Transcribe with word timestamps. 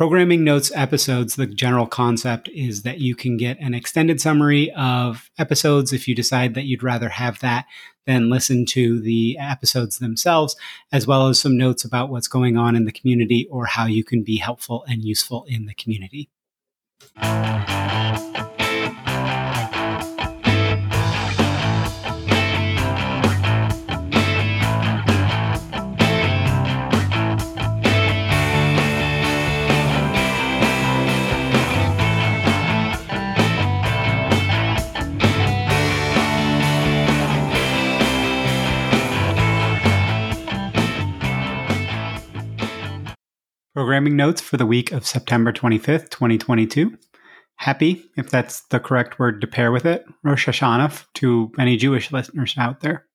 Programming 0.00 0.44
Notes 0.44 0.72
episodes, 0.74 1.36
the 1.36 1.46
general 1.46 1.86
concept 1.86 2.48
is 2.54 2.84
that 2.84 3.00
you 3.00 3.14
can 3.14 3.36
get 3.36 3.60
an 3.60 3.74
extended 3.74 4.18
summary 4.18 4.72
of 4.72 5.30
episodes 5.38 5.92
if 5.92 6.08
you 6.08 6.14
decide 6.14 6.54
that 6.54 6.64
you'd 6.64 6.82
rather 6.82 7.10
have 7.10 7.38
that 7.40 7.66
than 8.06 8.30
listen 8.30 8.64
to 8.64 8.98
the 8.98 9.36
episodes 9.38 9.98
themselves, 9.98 10.56
as 10.90 11.06
well 11.06 11.28
as 11.28 11.38
some 11.38 11.58
notes 11.58 11.84
about 11.84 12.08
what's 12.08 12.28
going 12.28 12.56
on 12.56 12.76
in 12.76 12.86
the 12.86 12.92
community 12.92 13.46
or 13.50 13.66
how 13.66 13.84
you 13.84 14.02
can 14.02 14.22
be 14.22 14.38
helpful 14.38 14.86
and 14.88 15.04
useful 15.04 15.44
in 15.46 15.66
the 15.66 15.74
community. 15.74 16.30
Programming 43.80 44.14
notes 44.14 44.42
for 44.42 44.58
the 44.58 44.66
week 44.66 44.92
of 44.92 45.06
September 45.06 45.54
25th, 45.54 46.10
2022. 46.10 46.98
Happy, 47.56 48.04
if 48.14 48.28
that's 48.28 48.60
the 48.66 48.78
correct 48.78 49.18
word 49.18 49.40
to 49.40 49.46
pair 49.46 49.72
with 49.72 49.86
it, 49.86 50.04
Rosh 50.22 50.46
Hashanah 50.46 51.06
to 51.14 51.50
any 51.58 51.78
Jewish 51.78 52.12
listeners 52.12 52.54
out 52.58 52.80
there. 52.82 53.06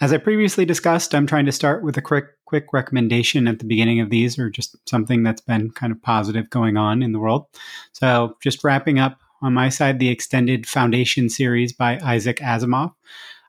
As 0.00 0.12
I 0.12 0.18
previously 0.18 0.64
discussed, 0.64 1.16
I'm 1.16 1.26
trying 1.26 1.46
to 1.46 1.52
start 1.52 1.82
with 1.82 1.96
a 1.96 2.00
quick 2.00 2.26
quick 2.44 2.66
recommendation 2.72 3.48
at 3.48 3.58
the 3.58 3.64
beginning 3.64 3.98
of 3.98 4.08
these, 4.08 4.38
or 4.38 4.50
just 4.50 4.76
something 4.88 5.24
that's 5.24 5.40
been 5.40 5.72
kind 5.72 5.90
of 5.90 6.00
positive 6.00 6.48
going 6.48 6.76
on 6.76 7.02
in 7.02 7.10
the 7.10 7.18
world. 7.18 7.46
So, 7.92 8.36
just 8.40 8.62
wrapping 8.62 9.00
up 9.00 9.18
on 9.42 9.52
my 9.52 9.68
side, 9.68 9.98
the 9.98 10.10
extended 10.10 10.64
Foundation 10.64 11.28
series 11.28 11.72
by 11.72 11.98
Isaac 12.04 12.36
Asimov. 12.36 12.94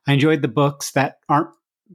I 0.08 0.14
enjoyed 0.14 0.42
the 0.42 0.48
books 0.48 0.94
that 0.94 1.18
aren't 1.30 1.52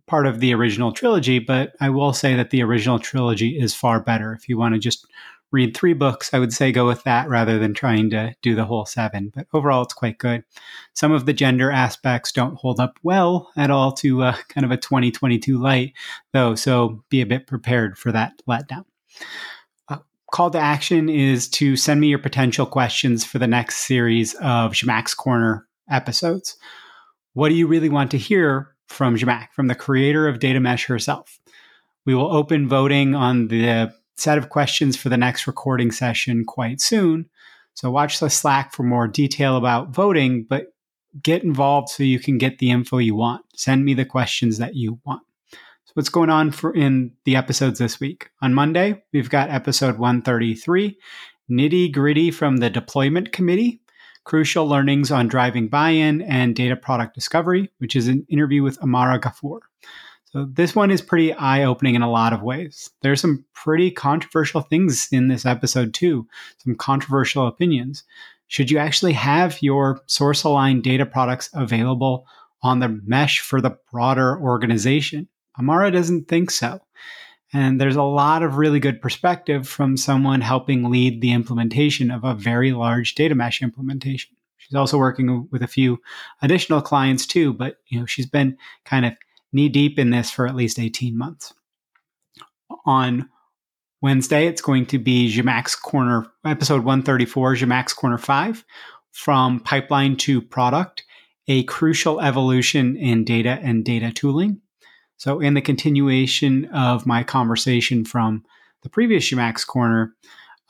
part 0.07 0.27
of 0.27 0.41
the 0.41 0.55
original 0.55 0.93
trilogy, 0.93 1.39
but 1.39 1.73
I 1.81 1.91
will 1.91 2.13
say 2.13 2.35
that 2.35 2.51
the 2.51 2.63
original 2.63 2.99
trilogy 2.99 3.59
is 3.59 3.75
far 3.75 4.01
better. 4.01 4.33
If 4.33 4.49
you 4.49 4.59
want 4.59 4.75
to 4.75 4.81
just 4.81 5.07
read 5.51 5.77
three 5.77 5.95
books, 5.95 6.35
I 6.35 6.39
would 6.39 6.53
say 6.53 6.73
go 6.73 6.87
with 6.87 7.03
that 7.05 7.29
rather 7.29 7.59
than 7.59 7.73
trying 7.73 8.11
to 8.11 8.35
do 8.43 8.55
the 8.55 8.65
whole 8.65 8.85
seven. 8.85 9.33
But 9.35 9.47
overall, 9.53 9.83
it's 9.83 9.95
quite 9.95 10.19
good. 10.19 10.45
Some 10.95 11.13
of 11.13 11.27
the 11.27 11.33
gender 11.33 11.71
aspects 11.71 12.33
don't 12.33 12.57
hold 12.57 12.81
up 12.81 12.99
well 13.03 13.51
at 13.57 13.71
all 13.71 13.93
to 13.93 14.23
uh, 14.25 14.37
kind 14.49 14.65
of 14.65 14.71
a 14.71 14.77
2022 14.77 15.59
light, 15.59 15.95
though, 16.33 16.55
so 16.55 17.03
be 17.09 17.21
a 17.21 17.27
bit 17.27 17.47
prepared 17.47 17.97
for 17.97 18.13
that 18.13 18.35
letdown. 18.49 18.85
Uh, 19.89 19.99
call 20.31 20.51
to 20.51 20.59
action 20.59 21.09
is 21.09 21.49
to 21.49 21.77
send 21.77 22.01
me 22.01 22.09
your 22.09 22.19
potential 22.19 22.67
questions 22.67 23.25
for 23.25 23.39
the 23.39 23.47
next 23.47 23.79
series 23.79 24.35
of 24.35 24.73
Zhamak's 24.73 25.15
Corner 25.15 25.67
episodes. 25.91 26.57
What 27.33 27.49
do 27.49 27.55
you 27.55 27.67
really 27.67 27.89
want 27.89 28.11
to 28.11 28.19
hear 28.19 28.75
from 28.89 29.17
Zhamak, 29.17 29.53
from 29.53 29.69
the 29.69 29.75
creator 29.75 30.27
of 30.27 30.39
Data 30.39 30.61
Mesh 30.61 30.87
herself. 30.87 31.39
We 32.05 32.15
will 32.15 32.35
open 32.35 32.69
voting 32.69 33.15
on 33.15 33.49
the 33.49 33.93
set 34.17 34.39
of 34.39 34.49
questions 34.49 34.97
for 34.97 35.09
the 35.09 35.17
next 35.17 35.47
recording 35.47 35.91
session 35.91 36.45
quite 36.45 36.81
soon. 36.81 37.29
So 37.75 37.91
watch 37.91 38.19
the 38.19 38.31
Slack 38.31 38.73
for 38.73 38.83
more 38.83 39.07
detail 39.07 39.57
about 39.57 39.91
voting, 39.91 40.45
but 40.49 40.73
get 41.23 41.45
involved 41.45 41.91
so 41.91 42.03
you 42.03 42.19
can 42.19 42.39
get 42.39 42.59
the 42.59 42.71
info 42.71 42.99
you 42.99 43.15
want. 43.15 43.45
Send 43.55 43.85
me 43.85 43.95
the 43.95 44.05
questions 44.05 44.59
that 44.59 44.75
you 44.75 44.99
want. 45.05 45.23
So 45.53 45.93
what's 45.95 46.09
going 46.09 46.31
on 46.31 46.51
for 46.51 46.75
in 46.75 47.13
the 47.25 47.37
episodes 47.37 47.79
this 47.79 48.01
week? 48.01 48.31
On 48.43 48.53
Monday, 48.53 49.03
we've 49.13 49.31
got 49.31 49.51
episode 49.51 49.99
133, 49.99 50.99
nitty 51.51 51.93
gritty 51.93 52.31
from 52.31 52.57
the 52.57 52.71
deployment 52.71 53.33
committee 53.33 53.81
crucial 54.29 54.69
learnings 54.69 55.11
on 55.11 55.27
driving 55.27 55.69
buy-in 55.69 56.21
and 56.21 56.55
data 56.55 56.77
product 56.77 57.15
discovery, 57.15 57.71
which 57.79 57.97
is 57.97 58.09
an 58.09 58.27
interview 58.29 58.63
with 58.63 58.79
Amara 58.83 59.19
Ghafoor. 59.19 59.61
So 60.27 60.47
this 60.53 60.77
one 60.77 60.91
is 60.91 61.01
pretty 61.01 61.33
eye-opening 61.33 61.95
in 61.95 62.03
a 62.03 62.11
lot 62.11 62.35
of 62.35 62.43
ways. 62.43 62.91
There's 63.01 63.23
some 63.23 63.47
pretty 63.55 63.91
controversial 63.91 64.61
things 64.61 65.09
in 65.11 65.29
this 65.29 65.47
episode 65.47 65.95
too, 65.95 66.27
some 66.59 66.75
controversial 66.75 67.47
opinions. 67.47 68.05
Should 68.49 68.71
you 68.71 68.77
actually 68.77 69.15
have 69.15 69.63
your 69.63 70.03
source 70.05 70.45
aligned 70.45 70.83
data 70.83 71.07
products 71.07 71.49
available 71.55 72.27
on 72.63 72.81
the 72.81 73.01
mesh 73.07 73.41
for 73.41 73.63
the 73.63 73.79
broader 73.91 74.39
organization? 74.39 75.27
Amara 75.59 75.91
doesn't 75.91 76.29
think 76.29 76.51
so. 76.51 76.81
And 77.53 77.81
there's 77.81 77.97
a 77.97 78.03
lot 78.03 78.43
of 78.43 78.57
really 78.57 78.79
good 78.79 79.01
perspective 79.01 79.67
from 79.67 79.97
someone 79.97 80.41
helping 80.43 80.91
lead 80.91 81.21
the 81.21 81.33
implementation 81.33 82.11
of 82.11 82.25
a 82.25 82.35
very 82.35 82.73
large 82.73 83.15
data 83.15 83.35
mesh 83.35 83.63
implementation. 83.63 84.37
She's 84.59 84.75
also 84.75 84.99
working 84.99 85.49
with 85.51 85.63
a 85.63 85.69
few 85.69 85.99
additional 86.43 86.83
clients 86.83 87.27
too, 87.27 87.55
but 87.55 87.79
you 87.87 87.99
know, 87.99 88.07
she's 88.07 88.27
been 88.27 88.59
kind 88.85 89.07
of 89.07 89.15
knee 89.53 89.71
deep 89.71 89.99
in 89.99 90.11
this 90.11 90.31
for 90.31 90.47
at 90.47 90.57
least 90.57 90.79
18 90.79 91.17
months. 91.17 91.55
On 92.85 93.29
Wednesday, 94.03 94.47
it's 94.47 94.61
going 94.61 94.87
to 94.87 94.99
be 94.99 95.33
Zhamak's 95.33 95.75
Corner, 95.75 96.27
episode 96.45 96.85
134, 96.85 97.55
Zhamak's 97.55 97.95
Corner 97.95 98.19
5, 98.19 98.65
from 99.11 99.61
pipeline 99.61 100.17
to 100.19 100.43
product, 100.43 101.05
a 101.49 101.65
crucial 101.65 102.21
evolution 102.21 102.97
in 102.97 103.25
data 103.25 103.59
and 103.63 103.85
data 103.85 104.13
tooling. 104.13 104.61
So, 105.19 105.41
in 105.41 105.55
the 105.55 105.61
continuation 105.61 106.67
of 106.67 107.05
my 107.05 107.25
conversation 107.25 108.05
from 108.05 108.45
the 108.83 108.89
previous 108.89 109.29
Zhamak's 109.29 109.65
Corner, 109.65 110.15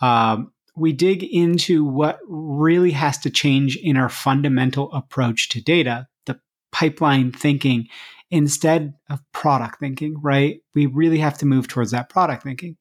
um, 0.00 0.52
we 0.74 0.92
dig 0.94 1.22
into 1.22 1.84
what 1.84 2.18
really 2.26 2.92
has 2.92 3.18
to 3.18 3.30
change 3.30 3.76
in 3.76 3.98
our 3.98 4.08
fundamental 4.08 4.90
approach 4.92 5.50
to 5.50 5.60
data, 5.60 6.08
the 6.24 6.40
pipeline 6.72 7.30
thinking, 7.30 7.88
instead 8.30 8.94
of 9.10 9.20
product 9.32 9.80
thinking, 9.80 10.16
right? 10.22 10.60
We 10.74 10.86
really 10.86 11.18
have 11.18 11.36
to 11.38 11.46
move 11.46 11.68
towards 11.68 11.90
that 11.90 12.08
product 12.08 12.42
thinking. 12.42 12.78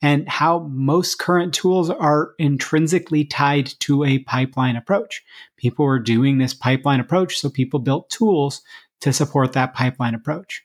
And 0.00 0.28
how 0.28 0.60
most 0.70 1.18
current 1.18 1.52
tools 1.54 1.90
are 1.90 2.32
intrinsically 2.38 3.24
tied 3.24 3.72
to 3.80 4.04
a 4.04 4.20
pipeline 4.20 4.76
approach. 4.76 5.22
People 5.56 5.84
were 5.84 5.98
doing 5.98 6.38
this 6.38 6.54
pipeline 6.54 7.00
approach, 7.00 7.38
so 7.38 7.50
people 7.50 7.78
built 7.78 8.10
tools 8.10 8.62
to 9.00 9.12
support 9.12 9.52
that 9.52 9.74
pipeline 9.74 10.14
approach 10.14 10.63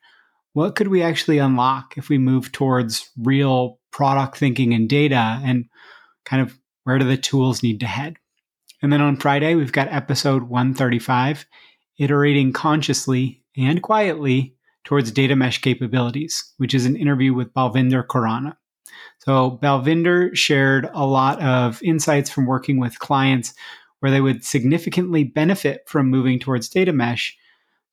what 0.59 0.75
could 0.75 0.90
we 0.90 1.02
actually 1.02 1.38
unlock 1.38 1.97
if 1.97 2.09
we 2.09 2.18
move 2.18 2.52
towards 2.52 3.09
real 3.18 3.80
product 3.92 4.38
thinking 4.38 4.74
and 4.74 4.90
data 4.90 5.40
and 5.42 5.70
kind 6.25 6.42
of 6.42 6.59
where 6.84 7.00
do 7.00 7.06
the 7.06 7.16
tools 7.16 7.64
need 7.64 7.80
to 7.80 7.86
head? 7.86 8.18
And 8.81 8.92
then 8.92 9.00
on 9.00 9.16
Friday, 9.16 9.56
we've 9.56 9.72
got 9.72 9.88
episode 9.88 10.44
135 10.44 11.46
iterating 11.98 12.52
consciously 12.52 13.42
and 13.56 13.81
quietly 13.81 14.58
towards 14.84 15.14
data 15.14 15.34
mesh 15.34 15.62
capabilities, 15.62 16.53
which 16.58 16.74
is 16.74 16.86
an 16.86 16.98
interview 16.98 17.34
with 17.34 17.53
Balvinder 17.53 18.06
Khurana. 18.06 18.58
So, 19.19 19.58
Balvinder 19.64 20.36
shared 20.36 20.90
a 20.94 21.06
lot 21.06 21.42
of 21.42 21.81
insights 21.84 22.30
from 22.30 22.46
working 22.46 22.81
with 22.81 23.00
clients 23.00 23.53
where 24.02 24.12
they 24.12 24.19
would 24.19 24.44
significantly 24.44 25.24
benefit 25.24 25.84
from 25.88 26.09
moving 26.09 26.38
towards 26.38 26.68
data 26.68 26.92
mesh, 26.92 27.38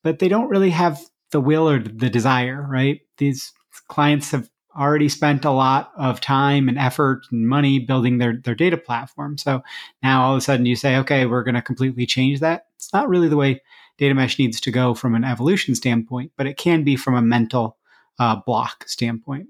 but 0.03 0.19
they 0.19 0.27
don't 0.27 0.49
really 0.49 0.71
have 0.71 1.01
the 1.31 1.41
will 1.41 1.69
or 1.69 1.79
the 1.79 2.11
desire, 2.11 2.67
right? 2.69 3.01
These 3.19 3.53
clients 3.89 4.31
have 4.31 4.49
already 4.79 5.09
spent 5.09 5.45
a 5.45 5.51
lot 5.51 5.91
of 5.97 6.21
time 6.21 6.69
and 6.69 6.79
effort 6.79 7.23
and 7.31 7.49
money 7.49 7.79
building 7.79 8.19
their, 8.19 8.37
their 8.37 8.55
data 8.55 8.77
platform. 8.77 9.39
So 9.39 9.63
now 10.03 10.25
all 10.25 10.33
of 10.33 10.39
a 10.39 10.41
sudden 10.41 10.67
you 10.67 10.77
say, 10.77 10.97
okay, 10.97 11.27
we're 11.27 11.43
going 11.43 11.55
to 11.55 11.63
completely 11.63 12.07
change 12.07 12.41
that. 12.41 12.67
It's 12.77 12.93
not 12.93 13.09
really 13.09 13.29
the 13.29 13.37
way 13.37 13.63
data 13.99 14.15
mesh 14.15 14.39
needs 14.39 14.61
to 14.61 14.71
go 14.71 14.95
from 14.95 15.15
an 15.15 15.25
evolution 15.25 15.75
standpoint, 15.75 16.33
but 16.37 16.47
it 16.47 16.59
can 16.59 16.85
be 16.85 16.97
from 16.97 17.15
a 17.15 17.23
mental 17.23 17.79
uh, 18.19 18.37
block 18.47 18.85
standpoint. 18.87 19.49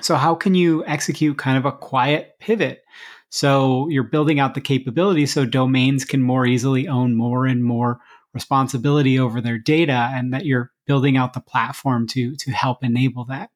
So, 0.00 0.16
how 0.16 0.34
can 0.34 0.54
you 0.54 0.84
execute 0.86 1.38
kind 1.38 1.58
of 1.58 1.66
a 1.66 1.72
quiet 1.72 2.38
pivot? 2.40 2.82
So, 3.28 3.88
you're 3.88 4.02
building 4.02 4.40
out 4.40 4.54
the 4.54 4.60
capability 4.60 5.26
so 5.26 5.44
domains 5.44 6.04
can 6.04 6.22
more 6.22 6.46
easily 6.46 6.88
own 6.88 7.14
more 7.14 7.46
and 7.46 7.62
more 7.62 8.00
responsibility 8.34 9.18
over 9.18 9.40
their 9.40 9.58
data 9.58 10.10
and 10.12 10.32
that 10.32 10.46
you're 10.46 10.70
building 10.86 11.16
out 11.16 11.32
the 11.32 11.40
platform 11.40 12.06
to 12.08 12.34
to 12.36 12.50
help 12.50 12.82
enable 12.82 13.24
that. 13.26 13.50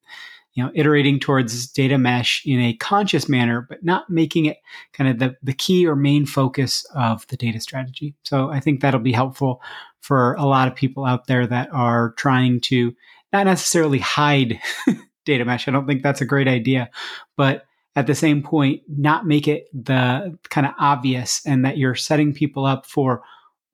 You 0.55 0.65
know 0.65 0.71
iterating 0.75 1.21
towards 1.21 1.67
data 1.67 1.99
mesh 1.99 2.43
in 2.47 2.61
a 2.61 2.75
conscious 2.75 3.29
manner 3.29 3.67
but 3.69 3.85
not 3.85 4.09
making 4.09 4.47
it 4.47 4.57
kind 4.95 5.11
of 5.11 5.19
the, 5.19 5.37
the 5.43 5.53
key 5.53 5.87
or 5.87 5.95
main 5.95 6.25
focus 6.25 6.87
of 6.95 7.27
the 7.27 7.37
data 7.37 7.61
strategy. 7.61 8.15
So 8.23 8.51
i 8.51 8.61
think 8.61 8.81
that'll 8.81 9.01
be 9.01 9.13
helpful 9.13 9.61
for 10.01 10.35
a 10.35 10.47
lot 10.47 10.69
of 10.69 10.75
people 10.75 11.05
out 11.05 11.27
there 11.27 11.47
that 11.47 11.69
are 11.73 12.13
trying 12.17 12.61
to 12.61 12.95
not 13.33 13.45
necessarily 13.45 13.99
hide 13.99 14.61
data 15.27 15.45
mesh. 15.45 15.69
I 15.69 15.73
don't 15.73 15.87
think 15.87 16.03
that's 16.03 16.23
a 16.23 16.27
great 16.27 16.49
idea 16.49 16.89
but 17.37 17.67
at 17.95 18.07
the 18.07 18.15
same 18.15 18.43
point 18.43 18.83
not 18.89 19.27
make 19.27 19.49
it 19.49 19.67
the 19.75 20.39
kind 20.49 20.67
of 20.67 20.73
obvious 20.79 21.43
and 21.45 21.65
that 21.65 21.77
you're 21.77 21.95
setting 21.95 22.33
people 22.33 22.65
up 22.65 22.87
for 22.87 23.23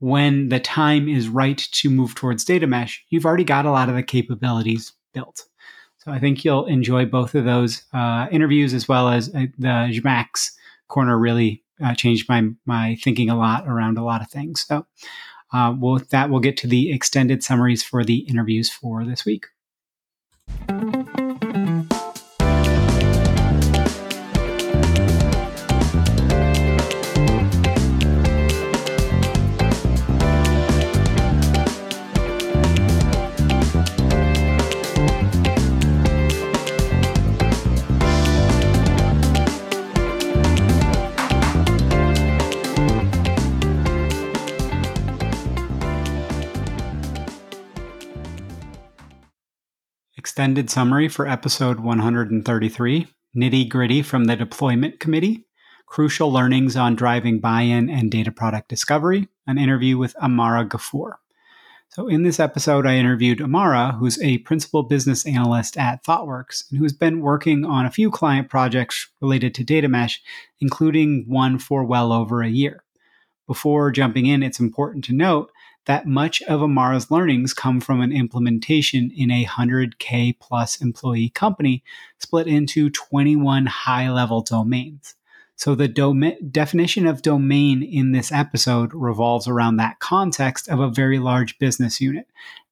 when 0.02 0.48
the 0.48 0.58
time 0.58 1.08
is 1.08 1.28
right 1.28 1.58
to 1.58 1.88
move 1.88 2.16
towards 2.16 2.44
data 2.44 2.66
mesh, 2.66 3.04
you've 3.10 3.24
already 3.24 3.44
got 3.44 3.66
a 3.66 3.70
lot 3.70 3.88
of 3.88 3.94
the 3.94 4.02
capabilities 4.02 4.92
built. 5.14 5.44
So 5.98 6.10
I 6.10 6.18
think 6.18 6.44
you'll 6.44 6.66
enjoy 6.66 7.04
both 7.04 7.36
of 7.36 7.44
those 7.44 7.84
uh, 7.94 8.26
interviews 8.32 8.74
as 8.74 8.88
well 8.88 9.08
as 9.08 9.28
uh, 9.28 9.46
the 9.58 9.68
Zhamak's 9.92 10.58
corner 10.88 11.16
really 11.16 11.62
uh, 11.80 11.94
changed 11.94 12.28
my 12.28 12.48
my 12.66 12.96
thinking 13.00 13.30
a 13.30 13.38
lot 13.38 13.68
around 13.68 13.96
a 13.96 14.02
lot 14.02 14.22
of 14.22 14.28
things. 14.28 14.66
So 14.66 14.84
uh, 15.52 15.76
with 15.78 16.10
that, 16.10 16.30
we'll 16.30 16.40
get 16.40 16.56
to 16.58 16.66
the 16.66 16.90
extended 16.90 17.44
summaries 17.44 17.84
for 17.84 18.02
the 18.02 18.26
interviews 18.28 18.68
for 18.68 19.04
this 19.04 19.24
week. 19.24 19.46
Extended 50.42 50.68
summary 50.68 51.06
for 51.06 51.28
episode 51.28 51.78
133 51.78 53.06
Nitty 53.36 53.68
Gritty 53.68 54.02
from 54.02 54.24
the 54.24 54.34
Deployment 54.34 54.98
Committee, 54.98 55.46
Crucial 55.86 56.32
Learnings 56.32 56.76
on 56.76 56.96
Driving 56.96 57.38
Buy 57.38 57.60
in 57.60 57.88
and 57.88 58.10
Data 58.10 58.32
Product 58.32 58.68
Discovery, 58.68 59.28
an 59.46 59.56
interview 59.56 59.96
with 59.96 60.16
Amara 60.16 60.66
Ghafoor. 60.66 61.12
So, 61.90 62.08
in 62.08 62.24
this 62.24 62.40
episode, 62.40 62.88
I 62.88 62.96
interviewed 62.96 63.40
Amara, 63.40 63.92
who's 63.92 64.20
a 64.20 64.38
principal 64.38 64.82
business 64.82 65.24
analyst 65.24 65.78
at 65.78 66.02
ThoughtWorks 66.02 66.68
and 66.72 66.80
who's 66.80 66.92
been 66.92 67.20
working 67.20 67.64
on 67.64 67.86
a 67.86 67.92
few 67.92 68.10
client 68.10 68.48
projects 68.50 69.12
related 69.20 69.54
to 69.54 69.62
data 69.62 69.86
mesh, 69.86 70.20
including 70.58 71.24
one 71.28 71.60
for 71.60 71.84
well 71.84 72.12
over 72.12 72.42
a 72.42 72.48
year. 72.48 72.82
Before 73.46 73.92
jumping 73.92 74.26
in, 74.26 74.42
it's 74.42 74.58
important 74.58 75.04
to 75.04 75.12
note 75.12 75.52
that 75.86 76.06
much 76.06 76.42
of 76.42 76.60
Amara's 76.62 77.10
learnings 77.10 77.52
come 77.52 77.80
from 77.80 78.00
an 78.00 78.12
implementation 78.12 79.10
in 79.14 79.30
a 79.30 79.44
100K 79.44 80.38
plus 80.38 80.80
employee 80.80 81.30
company 81.30 81.82
split 82.18 82.46
into 82.46 82.90
21 82.90 83.66
high 83.66 84.10
level 84.10 84.42
domains. 84.42 85.14
So, 85.56 85.74
the 85.74 85.88
definition 86.50 87.06
of 87.06 87.22
domain 87.22 87.82
in 87.82 88.12
this 88.12 88.32
episode 88.32 88.92
revolves 88.94 89.46
around 89.46 89.76
that 89.76 90.00
context 90.00 90.68
of 90.68 90.80
a 90.80 90.88
very 90.88 91.18
large 91.18 91.58
business 91.58 92.00
unit, 92.00 92.26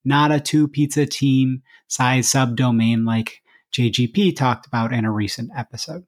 not 0.04 0.32
a 0.32 0.40
two 0.40 0.66
pizza 0.66 1.06
team 1.06 1.62
size 1.86 2.28
subdomain 2.28 3.06
like 3.06 3.42
JGP 3.72 4.34
talked 4.34 4.66
about 4.66 4.92
in 4.92 5.04
a 5.04 5.12
recent 5.12 5.50
episode. 5.56 6.04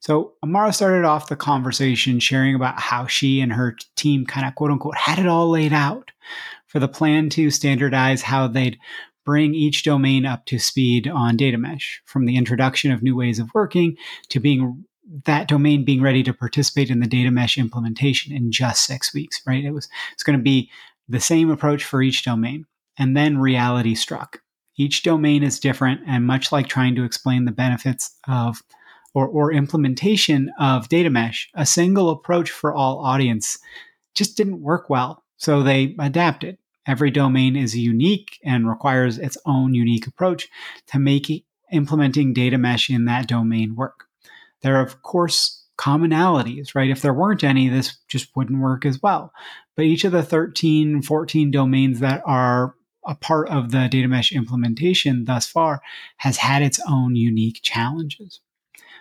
So 0.00 0.34
Amara 0.42 0.72
started 0.72 1.04
off 1.04 1.28
the 1.28 1.36
conversation 1.36 2.20
sharing 2.20 2.54
about 2.54 2.80
how 2.80 3.06
she 3.06 3.40
and 3.40 3.52
her 3.52 3.76
team 3.96 4.26
kind 4.26 4.46
of 4.46 4.54
quote 4.54 4.70
unquote 4.70 4.96
had 4.96 5.18
it 5.18 5.26
all 5.26 5.48
laid 5.50 5.72
out 5.72 6.12
for 6.66 6.78
the 6.78 6.88
plan 6.88 7.30
to 7.30 7.50
standardize 7.50 8.22
how 8.22 8.46
they'd 8.46 8.78
bring 9.24 9.54
each 9.54 9.82
domain 9.82 10.24
up 10.24 10.46
to 10.46 10.58
speed 10.58 11.08
on 11.08 11.36
data 11.36 11.58
mesh 11.58 12.00
from 12.06 12.24
the 12.24 12.36
introduction 12.36 12.90
of 12.90 13.02
new 13.02 13.16
ways 13.16 13.38
of 13.38 13.50
working 13.54 13.96
to 14.28 14.40
being 14.40 14.84
that 15.24 15.48
domain 15.48 15.84
being 15.84 16.02
ready 16.02 16.22
to 16.22 16.32
participate 16.32 16.90
in 16.90 17.00
the 17.00 17.06
data 17.06 17.30
mesh 17.30 17.58
implementation 17.58 18.32
in 18.34 18.52
just 18.52 18.84
six 18.84 19.12
weeks, 19.14 19.40
right? 19.46 19.64
It 19.64 19.72
was 19.72 19.88
it's 20.12 20.22
going 20.22 20.38
to 20.38 20.42
be 20.42 20.70
the 21.08 21.20
same 21.20 21.50
approach 21.50 21.84
for 21.84 22.02
each 22.02 22.24
domain. 22.24 22.66
And 22.98 23.16
then 23.16 23.38
reality 23.38 23.94
struck. 23.94 24.40
Each 24.76 25.02
domain 25.02 25.42
is 25.42 25.58
different, 25.58 26.00
and 26.06 26.26
much 26.26 26.52
like 26.52 26.68
trying 26.68 26.94
to 26.96 27.04
explain 27.04 27.44
the 27.44 27.52
benefits 27.52 28.14
of 28.28 28.62
or, 29.18 29.26
or 29.26 29.52
implementation 29.52 30.52
of 30.60 30.88
data 30.88 31.10
mesh, 31.10 31.50
a 31.54 31.66
single 31.66 32.10
approach 32.10 32.50
for 32.50 32.72
all 32.72 33.00
audience 33.00 33.58
just 34.14 34.36
didn't 34.36 34.62
work 34.62 34.88
well. 34.88 35.24
So 35.36 35.62
they 35.62 35.96
adapted. 35.98 36.58
Every 36.86 37.10
domain 37.10 37.56
is 37.56 37.76
unique 37.76 38.38
and 38.44 38.68
requires 38.68 39.18
its 39.18 39.36
own 39.44 39.74
unique 39.74 40.06
approach 40.06 40.48
to 40.86 40.98
make 40.98 41.44
implementing 41.72 42.32
data 42.32 42.58
mesh 42.58 42.88
in 42.88 43.06
that 43.06 43.26
domain 43.26 43.74
work. 43.74 44.04
There 44.62 44.76
are, 44.76 44.82
of 44.82 45.02
course, 45.02 45.64
commonalities, 45.76 46.74
right? 46.74 46.90
If 46.90 47.02
there 47.02 47.12
weren't 47.12 47.44
any, 47.44 47.68
this 47.68 47.98
just 48.08 48.34
wouldn't 48.36 48.60
work 48.60 48.86
as 48.86 49.02
well. 49.02 49.32
But 49.76 49.84
each 49.84 50.04
of 50.04 50.12
the 50.12 50.22
13, 50.22 51.02
14 51.02 51.50
domains 51.50 52.00
that 52.00 52.22
are 52.24 52.74
a 53.04 53.14
part 53.14 53.48
of 53.48 53.72
the 53.72 53.88
data 53.88 54.08
mesh 54.08 54.32
implementation 54.32 55.24
thus 55.24 55.46
far 55.46 55.80
has 56.18 56.36
had 56.36 56.62
its 56.62 56.80
own 56.88 57.16
unique 57.16 57.60
challenges. 57.62 58.40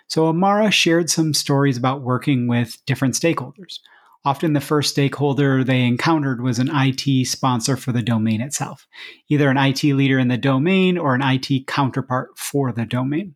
So 0.08 0.28
Amara 0.28 0.72
shared 0.72 1.10
some 1.10 1.34
stories 1.34 1.78
about 1.78 2.02
working 2.02 2.48
with 2.48 2.78
different 2.86 3.14
stakeholders. 3.14 3.80
Often 4.24 4.54
the 4.54 4.62
first 4.62 4.90
stakeholder 4.90 5.64
they 5.64 5.84
encountered 5.84 6.42
was 6.42 6.60
an 6.60 6.70
IT 6.74 7.28
sponsor 7.28 7.78
for 7.78 7.92
the 7.92 8.02
domain 8.02 8.42
itself, 8.42 8.88
either 9.30 9.50
an 9.50 9.58
IT 9.58 9.84
leader 9.84 10.18
in 10.18 10.28
the 10.28 10.38
domain 10.38 10.98
or 10.98 11.14
an 11.14 11.22
IT 11.22 11.68
counterpart 11.68 12.38
for 12.38 12.72
the 12.72 12.86
domain. 12.86 13.36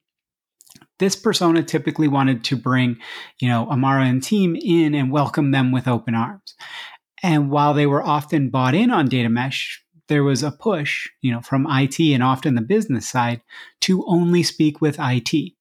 This 1.00 1.16
persona 1.16 1.64
typically 1.64 2.08
wanted 2.08 2.44
to 2.46 2.56
bring, 2.56 2.98
you 3.40 3.48
know, 3.48 3.68
Amara 3.70 4.06
and 4.06 4.24
team 4.24 4.56
in 4.56 4.94
and 4.94 5.12
welcome 5.12 5.52
them 5.52 5.72
with 5.72 5.88
open 5.88 6.16
arms. 6.16 6.56
And 7.24 7.50
while 7.50 7.74
they 7.74 7.86
were 7.86 8.04
often 8.04 8.50
bought 8.50 8.76
in 8.76 8.92
on 8.92 9.08
data 9.08 9.30
mesh, 9.30 9.84
there 10.08 10.24
was 10.24 10.44
a 10.44 10.52
push, 10.52 11.08
you 11.22 11.32
know, 11.32 11.42
from 11.42 11.68
IT 11.70 12.00
and 12.00 12.24
often 12.24 12.56
the 12.56 12.62
business 12.62 13.08
side 13.08 13.42
to 13.82 14.06
only 14.08 14.44
speak 14.44 14.82
with 14.82 14.98
IT 15.00 15.54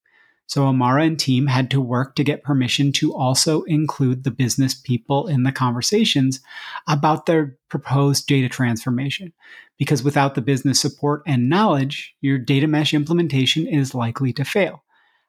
so 0.50 0.66
Amara 0.66 1.04
and 1.04 1.16
team 1.16 1.46
had 1.46 1.70
to 1.70 1.80
work 1.80 2.16
to 2.16 2.24
get 2.24 2.42
permission 2.42 2.90
to 2.94 3.14
also 3.14 3.62
include 3.62 4.24
the 4.24 4.32
business 4.32 4.74
people 4.74 5.28
in 5.28 5.44
the 5.44 5.52
conversations 5.52 6.40
about 6.88 7.26
their 7.26 7.56
proposed 7.68 8.26
data 8.26 8.48
transformation. 8.48 9.32
Because 9.78 10.02
without 10.02 10.34
the 10.34 10.40
business 10.40 10.80
support 10.80 11.22
and 11.24 11.48
knowledge, 11.48 12.16
your 12.20 12.36
data 12.36 12.66
mesh 12.66 12.92
implementation 12.92 13.64
is 13.64 13.94
likely 13.94 14.32
to 14.32 14.44
fail. 14.44 14.82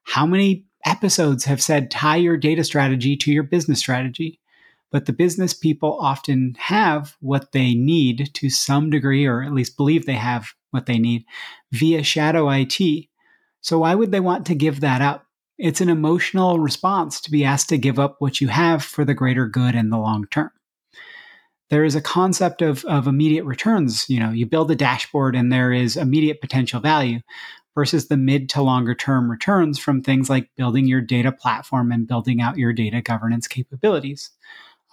How 0.06 0.25
many 0.25 0.65
episodes 0.88 1.45
have 1.45 1.62
said 1.62 1.91
tie 1.91 2.15
your 2.15 2.35
data 2.35 2.63
strategy 2.63 3.15
to 3.18 3.31
your 3.31 3.44
business 3.44 3.77
strategy? 3.77 4.39
But 4.91 5.06
the 5.06 5.13
business 5.13 5.53
people 5.53 6.00
often 6.01 6.56
have 6.57 7.15
what 7.19 7.51
they 7.51 7.75
need 7.75 8.31
to 8.33 8.50
some 8.50 8.89
degree, 8.89 9.27
or 9.27 9.44
at 9.44 9.53
least 9.53 9.77
believe 9.77 10.07
they 10.07 10.15
have 10.15 10.47
what 10.71 10.88
they 10.88 10.97
need 10.97 11.25
via 11.71 12.01
shadow 12.01 12.50
IT 12.50 13.07
so 13.61 13.79
why 13.79 13.95
would 13.95 14.11
they 14.11 14.19
want 14.19 14.45
to 14.47 14.55
give 14.55 14.81
that 14.81 15.01
up? 15.01 15.25
It's 15.57 15.81
an 15.81 15.89
emotional 15.89 16.59
response 16.59 17.21
to 17.21 17.31
be 17.31 17.45
asked 17.45 17.69
to 17.69 17.77
give 17.77 17.99
up 17.99 18.15
what 18.19 18.41
you 18.41 18.47
have 18.47 18.83
for 18.83 19.05
the 19.05 19.13
greater 19.13 19.47
good 19.47 19.75
in 19.75 19.89
the 19.89 19.99
long 19.99 20.25
term. 20.27 20.51
There 21.69 21.85
is 21.85 21.95
a 21.95 22.01
concept 22.01 22.61
of, 22.61 22.83
of 22.85 23.07
immediate 23.07 23.45
returns. 23.45 24.09
You 24.09 24.19
know, 24.19 24.31
you 24.31 24.45
build 24.45 24.71
a 24.71 24.75
dashboard 24.75 25.35
and 25.35 25.51
there 25.51 25.71
is 25.71 25.95
immediate 25.95 26.41
potential 26.41 26.81
value 26.81 27.19
versus 27.75 28.07
the 28.07 28.18
mid 28.18 28.49
to 28.49 28.61
longer 28.61 28.95
term 28.95 29.30
returns 29.30 29.80
from 29.80 30.01
things 30.01 30.30
like 30.30 30.49
building 30.57 30.87
your 30.87 30.99
data 30.99 31.31
platform 31.31 31.91
and 31.91 32.07
building 32.07 32.41
out 32.41 32.57
your 32.57 32.73
data 32.73 33.01
governance 33.01 33.47
capabilities. 33.47 34.31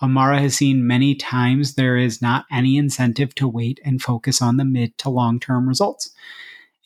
Amara 0.00 0.38
has 0.40 0.54
seen 0.54 0.86
many 0.86 1.14
times 1.16 1.74
there 1.74 1.96
is 1.96 2.22
not 2.22 2.44
any 2.52 2.76
incentive 2.76 3.34
to 3.34 3.48
wait 3.48 3.80
and 3.84 4.00
focus 4.00 4.40
on 4.40 4.58
the 4.58 4.64
mid 4.64 4.96
to 4.98 5.10
long 5.10 5.40
term 5.40 5.66
results 5.66 6.12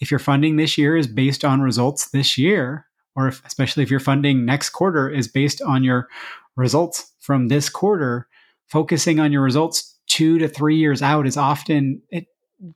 if 0.02 0.10
your 0.10 0.18
funding 0.18 0.56
this 0.56 0.76
year 0.76 0.96
is 0.96 1.06
based 1.06 1.44
on 1.44 1.60
results 1.60 2.10
this 2.10 2.36
year, 2.36 2.86
or 3.14 3.28
if, 3.28 3.40
especially 3.46 3.84
if 3.84 3.90
your 3.90 4.00
funding 4.00 4.44
next 4.44 4.70
quarter 4.70 5.08
is 5.08 5.28
based 5.28 5.62
on 5.62 5.84
your 5.84 6.08
results 6.56 7.12
from 7.20 7.46
this 7.46 7.68
quarter, 7.68 8.26
focusing 8.66 9.20
on 9.20 9.30
your 9.30 9.42
results 9.42 9.96
two 10.08 10.40
to 10.40 10.48
three 10.48 10.74
years 10.74 11.02
out 11.02 11.24
is 11.24 11.36
often, 11.36 12.02
it 12.10 12.26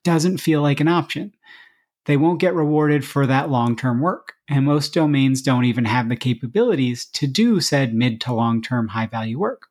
doesn't 0.04 0.38
feel 0.38 0.62
like 0.62 0.78
an 0.78 0.87
option. 0.87 1.33
They 2.04 2.16
won't 2.16 2.38
get 2.38 2.54
rewarded 2.54 3.04
for 3.04 3.26
that 3.26 3.50
long 3.50 3.75
term 3.75 4.00
work. 4.00 4.35
And 4.49 4.64
most 4.64 4.95
domains 4.95 5.42
don't 5.42 5.64
even 5.64 5.85
have 5.85 6.09
the 6.09 6.14
capabilities 6.14 7.06
to 7.14 7.26
do 7.26 7.61
said 7.61 7.92
mid 7.92 8.21
to 8.21 8.33
long 8.33 8.62
term 8.62 8.87
high 8.87 9.09
value 9.09 9.40
work. 9.40 9.66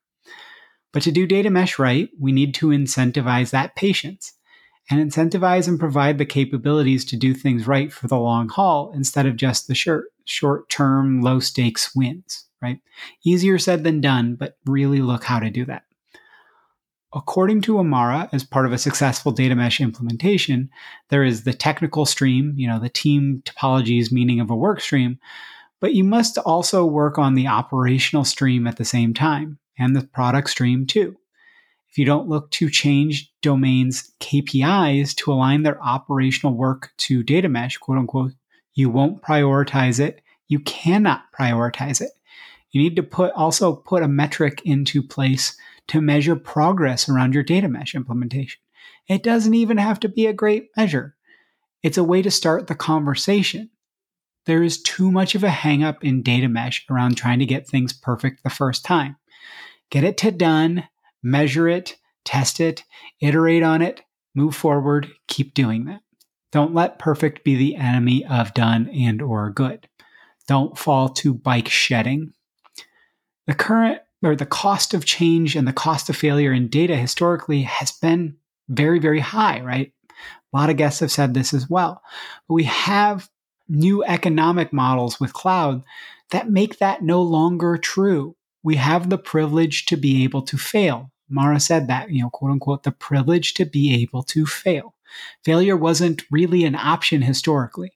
But 0.91 1.03
to 1.03 1.11
do 1.11 1.25
data 1.25 1.49
mesh 1.49 1.79
right, 1.79 2.09
we 2.19 2.33
need 2.33 2.53
to 2.55 2.67
incentivize 2.67 3.51
that 3.51 3.77
patience 3.77 4.33
and 4.89 4.99
incentivize 4.99 5.67
and 5.67 5.79
provide 5.79 6.17
the 6.17 6.25
capabilities 6.25 7.05
to 7.05 7.17
do 7.17 7.33
things 7.33 7.67
right 7.67 7.91
for 7.91 8.07
the 8.07 8.19
long 8.19 8.49
haul 8.49 8.91
instead 8.93 9.25
of 9.25 9.35
just 9.35 9.67
the 9.67 10.03
short 10.25 10.69
term 10.69 11.21
low 11.21 11.39
stakes 11.39 11.95
wins 11.95 12.45
right? 12.65 12.79
Easier 13.23 13.59
said 13.59 13.83
than 13.83 14.01
done 14.01 14.35
but 14.35 14.57
really 14.65 15.01
look 15.01 15.23
how 15.23 15.39
to 15.39 15.49
do 15.49 15.65
that. 15.65 15.83
According 17.13 17.61
to 17.61 17.79
amara 17.79 18.27
as 18.33 18.43
part 18.43 18.65
of 18.65 18.73
a 18.73 18.77
successful 18.77 19.31
data 19.31 19.55
mesh 19.55 19.79
implementation 19.79 20.69
there 21.09 21.23
is 21.23 21.43
the 21.43 21.53
technical 21.53 22.05
stream 22.05 22.53
you 22.57 22.67
know 22.67 22.79
the 22.79 22.89
team 22.89 23.41
topologies 23.45 24.11
meaning 24.11 24.39
of 24.41 24.49
a 24.49 24.55
work 24.55 24.81
stream 24.81 25.17
but 25.79 25.93
you 25.93 26.03
must 26.03 26.37
also 26.39 26.85
work 26.85 27.17
on 27.17 27.35
the 27.35 27.47
operational 27.47 28.25
stream 28.25 28.67
at 28.67 28.75
the 28.77 28.83
same 28.83 29.13
time 29.13 29.59
and 29.77 29.95
the 29.95 30.05
product 30.05 30.49
stream 30.49 30.85
too 30.85 31.15
if 31.95 31.99
you 31.99 32.03
don't 32.03 32.27
look 32.27 32.51
to 32.51 32.69
change 32.69 33.31
domains 33.41 34.11
KPIs 34.19 35.15
to 35.15 35.31
align 35.31 35.63
their 35.63 35.81
operational 35.81 36.53
work 36.53 36.91
to 36.97 37.23
data 37.23 37.47
mesh, 37.47 37.77
quote 37.77 37.97
unquote, 37.97 38.33
You 38.73 38.89
won't 38.89 39.21
prioritize 39.21 40.01
it. 40.01 40.21
You 40.49 40.59
cannot 40.59 41.31
prioritize 41.31 42.01
it. 42.01 42.09
You 42.71 42.81
need 42.81 42.97
to 42.97 43.03
put 43.03 43.31
also 43.31 43.77
put 43.77 44.03
a 44.03 44.09
metric 44.09 44.61
into 44.65 45.01
place 45.01 45.57
to 45.87 46.01
measure 46.01 46.35
progress 46.35 47.07
around 47.07 47.33
your 47.33 47.43
data 47.43 47.69
mesh 47.69 47.95
implementation. 47.95 48.59
It 49.07 49.23
doesn't 49.23 49.53
even 49.53 49.77
have 49.77 50.01
to 50.01 50.09
be 50.09 50.25
a 50.25 50.33
great 50.33 50.67
measure. 50.75 51.15
It's 51.81 51.97
a 51.97 52.03
way 52.03 52.21
to 52.23 52.29
start 52.29 52.67
the 52.67 52.75
conversation. 52.75 53.69
There 54.47 54.63
is 54.63 54.81
too 54.81 55.13
much 55.13 55.33
of 55.33 55.45
a 55.45 55.47
hangup 55.47 56.03
in 56.03 56.23
data 56.23 56.49
mesh 56.49 56.85
around 56.89 57.15
trying 57.15 57.39
to 57.39 57.45
get 57.45 57.65
things 57.65 57.93
perfect 57.93 58.43
the 58.43 58.49
first 58.49 58.83
time. 58.83 59.15
Get 59.89 60.03
it 60.03 60.17
to 60.17 60.31
done, 60.31 60.89
measure 61.25 61.67
it, 61.67 61.97
test 62.23 62.59
it, 62.59 62.83
iterate 63.19 63.63
on 63.63 63.81
it, 63.81 64.01
move 64.33 64.55
forward, 64.55 65.09
keep 65.27 65.53
doing 65.53 65.85
that. 65.85 66.01
Don't 66.51 66.73
let 66.73 66.99
perfect 66.99 67.43
be 67.43 67.55
the 67.55 67.75
enemy 67.75 68.25
of 68.25 68.53
done 68.53 68.87
and 68.89 69.21
or 69.21 69.49
good. 69.49 69.89
Don't 70.47 70.77
fall 70.77 71.09
to 71.09 71.33
bike 71.33 71.67
shedding 71.67 72.33
the 73.47 73.53
current 73.53 74.01
or 74.23 74.35
the 74.35 74.45
cost 74.45 74.93
of 74.93 75.05
change 75.05 75.55
and 75.55 75.67
the 75.67 75.73
cost 75.73 76.09
of 76.09 76.15
failure 76.15 76.51
in 76.51 76.67
data 76.67 76.95
historically 76.95 77.63
has 77.63 77.91
been 77.91 78.35
very, 78.69 78.99
very 78.99 79.19
high, 79.19 79.61
right? 79.61 79.93
A 80.53 80.57
lot 80.57 80.69
of 80.69 80.77
guests 80.77 80.99
have 81.01 81.11
said 81.11 81.33
this 81.33 81.53
as 81.53 81.69
well. 81.69 82.01
We 82.49 82.63
have 82.63 83.29
new 83.67 84.03
economic 84.03 84.73
models 84.73 85.19
with 85.19 85.33
cloud 85.33 85.83
that 86.31 86.49
make 86.49 86.79
that 86.79 87.03
no 87.03 87.21
longer 87.21 87.77
true. 87.77 88.35
We 88.63 88.75
have 88.77 89.09
the 89.09 89.17
privilege 89.17 89.85
to 89.87 89.97
be 89.97 90.23
able 90.23 90.41
to 90.43 90.57
fail. 90.57 91.11
Mara 91.29 91.59
said 91.59 91.87
that, 91.87 92.11
you 92.11 92.21
know, 92.21 92.29
quote 92.29 92.51
unquote, 92.51 92.83
the 92.83 92.91
privilege 92.91 93.53
to 93.55 93.65
be 93.65 94.01
able 94.01 94.23
to 94.23 94.45
fail. 94.45 94.93
Failure 95.43 95.77
wasn't 95.77 96.23
really 96.31 96.65
an 96.65 96.75
option 96.75 97.21
historically. 97.21 97.91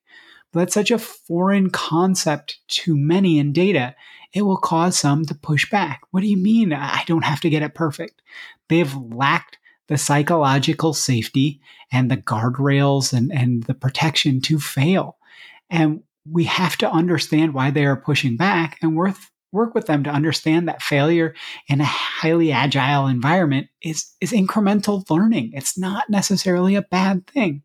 But 0.51 0.59
that's 0.61 0.73
such 0.73 0.89
a 0.89 0.97
foreign 0.97 1.69
concept 1.69 2.59
to 2.69 2.97
many 2.97 3.37
in 3.37 3.53
data 3.53 3.95
it 4.33 4.43
will 4.43 4.57
cause 4.57 4.97
some 4.97 5.25
to 5.25 5.35
push 5.35 5.69
back. 5.69 6.01
What 6.11 6.21
do 6.21 6.27
you 6.27 6.37
mean 6.37 6.71
I 6.73 7.03
don't 7.07 7.25
have 7.25 7.41
to 7.41 7.49
get 7.49 7.63
it 7.63 7.73
perfect? 7.73 8.21
They've 8.67 8.93
lacked 8.95 9.57
the 9.87 9.97
psychological 9.97 10.93
safety 10.93 11.61
and 11.91 12.11
the 12.11 12.17
guardrails 12.17 13.11
and, 13.11 13.31
and 13.31 13.63
the 13.63 13.73
protection 13.73 14.39
to 14.41 14.59
fail. 14.59 15.17
And 15.69 16.03
we 16.29 16.43
have 16.43 16.77
to 16.77 16.91
understand 16.91 17.53
why 17.53 17.71
they 17.71 17.85
are 17.85 17.95
pushing 17.95 18.37
back 18.37 18.77
and 18.81 18.95
worth 18.95 19.31
work 19.51 19.73
with 19.73 19.87
them 19.87 20.03
to 20.03 20.09
understand 20.09 20.67
that 20.67 20.81
failure 20.81 21.33
in 21.67 21.81
a 21.81 21.85
highly 21.85 22.51
agile 22.51 23.07
environment 23.07 23.67
is, 23.81 24.13
is 24.21 24.31
incremental 24.31 25.09
learning. 25.09 25.51
It's 25.53 25.77
not 25.77 26.09
necessarily 26.09 26.75
a 26.75 26.81
bad 26.83 27.25
thing. 27.27 27.63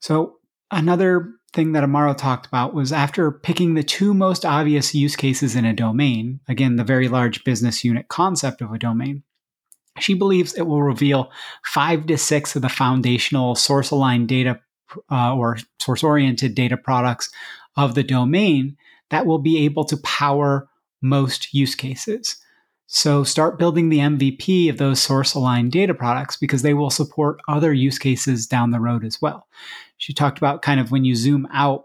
So 0.00 0.36
another 0.70 1.32
thing 1.52 1.72
that 1.72 1.82
Amara 1.84 2.14
talked 2.14 2.46
about 2.46 2.74
was 2.74 2.92
after 2.92 3.30
picking 3.30 3.74
the 3.74 3.82
two 3.82 4.14
most 4.14 4.44
obvious 4.44 4.94
use 4.94 5.16
cases 5.16 5.56
in 5.56 5.64
a 5.64 5.72
domain, 5.72 6.40
again, 6.46 6.76
the 6.76 6.84
very 6.84 7.08
large 7.08 7.42
business 7.42 7.84
unit 7.84 8.08
concept 8.08 8.60
of 8.60 8.72
a 8.72 8.78
domain, 8.78 9.22
she 9.98 10.14
believes 10.14 10.54
it 10.54 10.66
will 10.66 10.82
reveal 10.82 11.30
five 11.64 12.06
to 12.06 12.18
six 12.18 12.54
of 12.54 12.62
the 12.62 12.68
foundational 12.68 13.54
source 13.54 13.90
aligned 13.90 14.28
data 14.28 14.60
uh, 15.10 15.34
or 15.34 15.58
source 15.80 16.02
oriented 16.02 16.54
data 16.54 16.76
products 16.76 17.30
of 17.76 17.94
the 17.94 18.02
domain 18.02 18.76
that 19.10 19.26
will 19.26 19.38
be 19.38 19.64
able 19.64 19.84
to 19.84 19.96
power 19.98 20.68
most 21.00 21.54
use 21.54 21.74
cases. 21.74 22.36
So 22.86 23.22
start 23.22 23.58
building 23.58 23.90
the 23.90 23.98
MVP 23.98 24.70
of 24.70 24.78
those 24.78 25.00
source 25.00 25.34
aligned 25.34 25.72
data 25.72 25.92
products 25.92 26.36
because 26.36 26.62
they 26.62 26.72
will 26.72 26.90
support 26.90 27.38
other 27.46 27.72
use 27.72 27.98
cases 27.98 28.46
down 28.46 28.70
the 28.70 28.80
road 28.80 29.04
as 29.04 29.20
well. 29.20 29.46
She 29.98 30.14
talked 30.14 30.38
about 30.38 30.62
kind 30.62 30.80
of 30.80 30.90
when 30.90 31.04
you 31.04 31.14
zoom 31.14 31.46
out, 31.52 31.84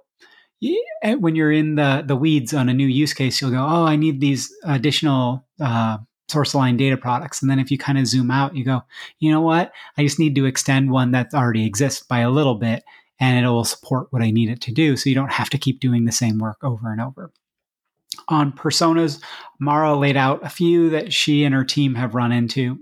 when 1.04 1.36
you're 1.36 1.52
in 1.52 1.76
the, 1.76 2.04
the 2.08 2.16
weeds 2.16 2.54
on 2.54 2.70
a 2.70 2.74
new 2.74 2.88
use 2.88 3.14
case, 3.14 3.42
you'll 3.42 3.52
go, 3.52 3.66
oh, 3.68 3.86
I 3.86 3.98
need 3.98 4.22
these 4.22 4.54
additional 4.64 5.46
uh, 5.60 5.98
source 6.30 6.54
aligned 6.54 6.80
data 6.80 6.96
products. 6.96 7.42
And 7.42 7.52
then 7.52 7.60
if 7.60 7.70
you 7.70 7.78
kind 7.78 7.98
of 7.98 8.08
zoom 8.08 8.32
out, 8.32 8.56
you 8.56 8.64
go, 8.64 8.84
you 9.20 9.30
know 9.30 9.42
what? 9.42 9.74
I 9.98 10.04
just 10.04 10.20
need 10.20 10.36
to 10.36 10.46
extend 10.46 10.90
one 10.90 11.12
that 11.12 11.34
already 11.34 11.66
exists 11.66 12.02
by 12.04 12.20
a 12.20 12.30
little 12.30 12.56
bit 12.56 12.84
and 13.24 13.46
it 13.46 13.48
will 13.48 13.64
support 13.64 14.08
what 14.12 14.22
I 14.22 14.32
need 14.32 14.50
it 14.50 14.60
to 14.62 14.74
do. 14.74 14.98
So 14.98 15.10
you 15.10 15.16
don't 15.16 15.32
have 15.32 15.50
to 15.52 15.58
keep 15.58 15.80
doing 15.80 16.04
the 16.04 16.12
same 16.12 16.40
work 16.40 16.58
over 16.62 16.92
and 16.92 17.00
over 17.00 17.32
on 18.28 18.52
personas. 18.52 19.22
Mara 19.60 19.96
laid 19.96 20.18
out 20.18 20.46
a 20.46 20.50
few 20.50 20.90
that 20.90 21.14
she 21.14 21.46
and 21.46 21.56
her 21.56 21.64
team 21.64 21.96
have 21.96 22.16
run 22.16 22.34
into. 22.34 22.78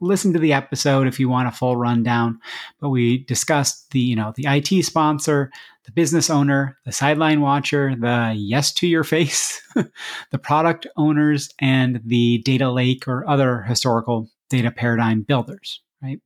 Listen 0.00 0.32
to 0.32 0.40
the 0.40 0.52
episode 0.52 1.06
if 1.06 1.20
you 1.20 1.28
want 1.28 1.46
a 1.46 1.52
full 1.52 1.76
rundown. 1.76 2.40
But 2.80 2.88
we 2.88 3.18
discussed 3.18 3.92
the, 3.92 4.00
you 4.00 4.16
know, 4.16 4.32
the 4.34 4.46
IT 4.48 4.84
sponsor, 4.84 5.52
the 5.84 5.92
business 5.92 6.30
owner, 6.30 6.78
the 6.84 6.90
sideline 6.90 7.40
watcher, 7.40 7.94
the 7.96 8.34
yes 8.36 8.72
to 8.74 8.88
your 8.88 9.04
face, 9.04 9.62
the 10.32 10.38
product 10.38 10.88
owners, 10.96 11.48
and 11.60 12.00
the 12.04 12.38
data 12.38 12.72
lake 12.72 13.06
or 13.06 13.26
other 13.28 13.62
historical 13.62 14.28
data 14.50 14.72
paradigm 14.72 15.22
builders, 15.22 15.80
right? 16.02 16.20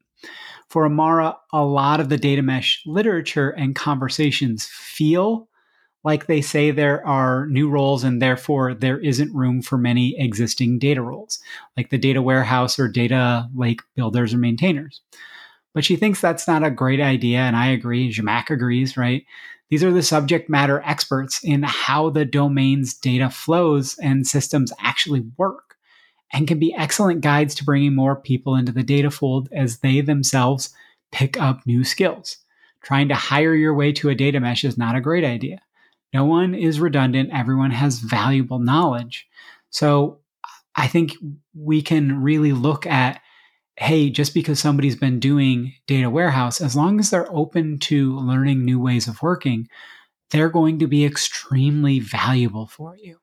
For 0.71 0.87
Amara, 0.87 1.37
a 1.53 1.65
lot 1.65 1.99
of 1.99 2.11
the 2.11 2.17
data 2.17 2.43
mesh 2.43 2.81
literature 2.87 3.51
and 3.51 3.75
conversations 3.75 4.67
feel 4.67 5.49
like 6.05 6.27
they 6.27 6.41
say 6.41 6.71
there 6.71 7.05
are 7.05 7.49
new 7.49 7.69
roles 7.69 8.05
and 8.05 8.23
therefore 8.23 8.75
there 8.75 9.01
isn't 9.01 9.35
room 9.35 9.63
for 9.63 9.77
many 9.77 10.19
existing 10.19 10.79
data 10.79 11.03
roles, 11.03 11.41
like 11.77 11.91
the 11.91 11.99
data 11.99 12.23
warehouse 12.23 12.79
or 12.79 12.87
data 12.87 13.49
lake 13.53 13.83
builders 13.97 14.33
or 14.33 14.39
maintainers. 14.39 15.01
But 15.75 15.85
she 15.85 15.97
thinks 15.97 16.21
that's 16.21 16.47
not 16.47 16.65
a 16.65 16.71
great 16.71 17.01
idea, 17.01 17.39
and 17.41 17.57
I 17.57 17.67
agree. 17.67 18.13
Zhamak 18.13 18.49
agrees, 18.49 18.97
right? 18.97 19.25
These 19.71 19.83
are 19.83 19.93
the 19.93 20.03
subject 20.05 20.49
matter 20.49 20.83
experts 20.85 21.41
in 21.43 21.65
how 21.65 22.11
the 22.11 22.25
domain's 22.25 22.95
data 22.95 23.29
flows 23.29 23.99
and 23.99 24.27
systems 24.27 24.73
actually 24.81 25.25
work, 25.37 25.70
and 26.33 26.47
can 26.47 26.59
be 26.59 26.75
excellent 26.75 27.21
guides 27.21 27.55
to 27.57 27.65
bringing 27.65 27.95
more 27.95 28.17
people 28.17 28.55
into 28.55 28.73
the 28.73 28.83
data 28.83 29.11
fold 29.11 29.49
as 29.53 29.79
they 29.79 30.01
themselves 30.01 30.75
pick 31.13 31.41
up 31.41 31.67
new 31.67 31.85
skills. 31.85 32.39
Trying 32.83 33.09
to 33.09 33.15
hire 33.15 33.55
your 33.55 33.75
way 33.75 33.93
to 33.93 34.09
a 34.09 34.15
data 34.15 34.41
mesh 34.41 34.65
is 34.65 34.79
not 34.79 34.97
a 34.97 35.01
great 35.01 35.25
idea. 35.25 35.61
No 36.13 36.25
one 36.25 36.55
is 36.55 36.81
redundant. 36.81 37.31
Everyone 37.33 37.71
has 37.71 37.99
valuable 37.99 38.59
knowledge. 38.59 39.29
So 39.71 40.21
I 40.77 40.87
think 40.87 41.13
we 41.55 41.83
can 41.83 42.23
really 42.23 42.53
look 42.53 42.87
at 42.87 43.21
hey, 43.77 44.11
just 44.11 44.35
because 44.35 44.61
somebody's 44.61 44.95
been 44.95 45.19
doing 45.19 45.73
data 45.87 46.11
warehouse, 46.11 46.61
as 46.61 46.77
long 46.77 47.01
as 47.01 47.09
they're 47.09 47.33
open 47.35 47.79
to 47.79 48.15
learning 48.19 48.63
new 48.63 48.79
ways 48.79 49.09
of 49.09 49.23
working, 49.23 49.67
they're 50.31 50.51
going 50.51 50.79
to 50.79 50.87
be 50.87 51.05
extremely 51.05 51.99
valuable 51.99 52.67
for 52.67 52.95
you. 52.99 53.19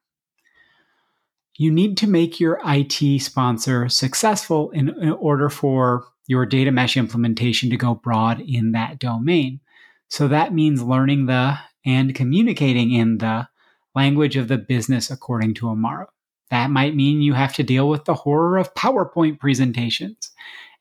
You 1.57 1.71
need 1.71 1.97
to 1.97 2.07
make 2.07 2.39
your 2.39 2.59
IT 2.63 3.21
sponsor 3.21 3.89
successful 3.89 4.69
in, 4.71 4.89
in 4.89 5.11
order 5.11 5.49
for 5.49 6.05
your 6.27 6.45
data 6.45 6.71
mesh 6.71 6.95
implementation 6.95 7.69
to 7.71 7.77
go 7.77 7.95
broad 7.95 8.41
in 8.41 8.73
that 8.73 8.99
domain. 8.99 9.59
So 10.07 10.27
that 10.27 10.53
means 10.53 10.83
learning 10.83 11.25
the 11.25 11.57
and 11.83 12.13
communicating 12.13 12.91
in 12.91 13.17
the 13.17 13.47
language 13.95 14.35
of 14.35 14.49
the 14.49 14.57
business 14.57 15.09
according 15.09 15.55
to 15.55 15.69
Amara. 15.69 16.07
That 16.51 16.69
might 16.69 16.95
mean 16.95 17.21
you 17.21 17.33
have 17.33 17.53
to 17.55 17.63
deal 17.63 17.89
with 17.89 18.05
the 18.05 18.13
horror 18.13 18.57
of 18.57 18.73
PowerPoint 18.73 19.39
presentations. 19.39 20.31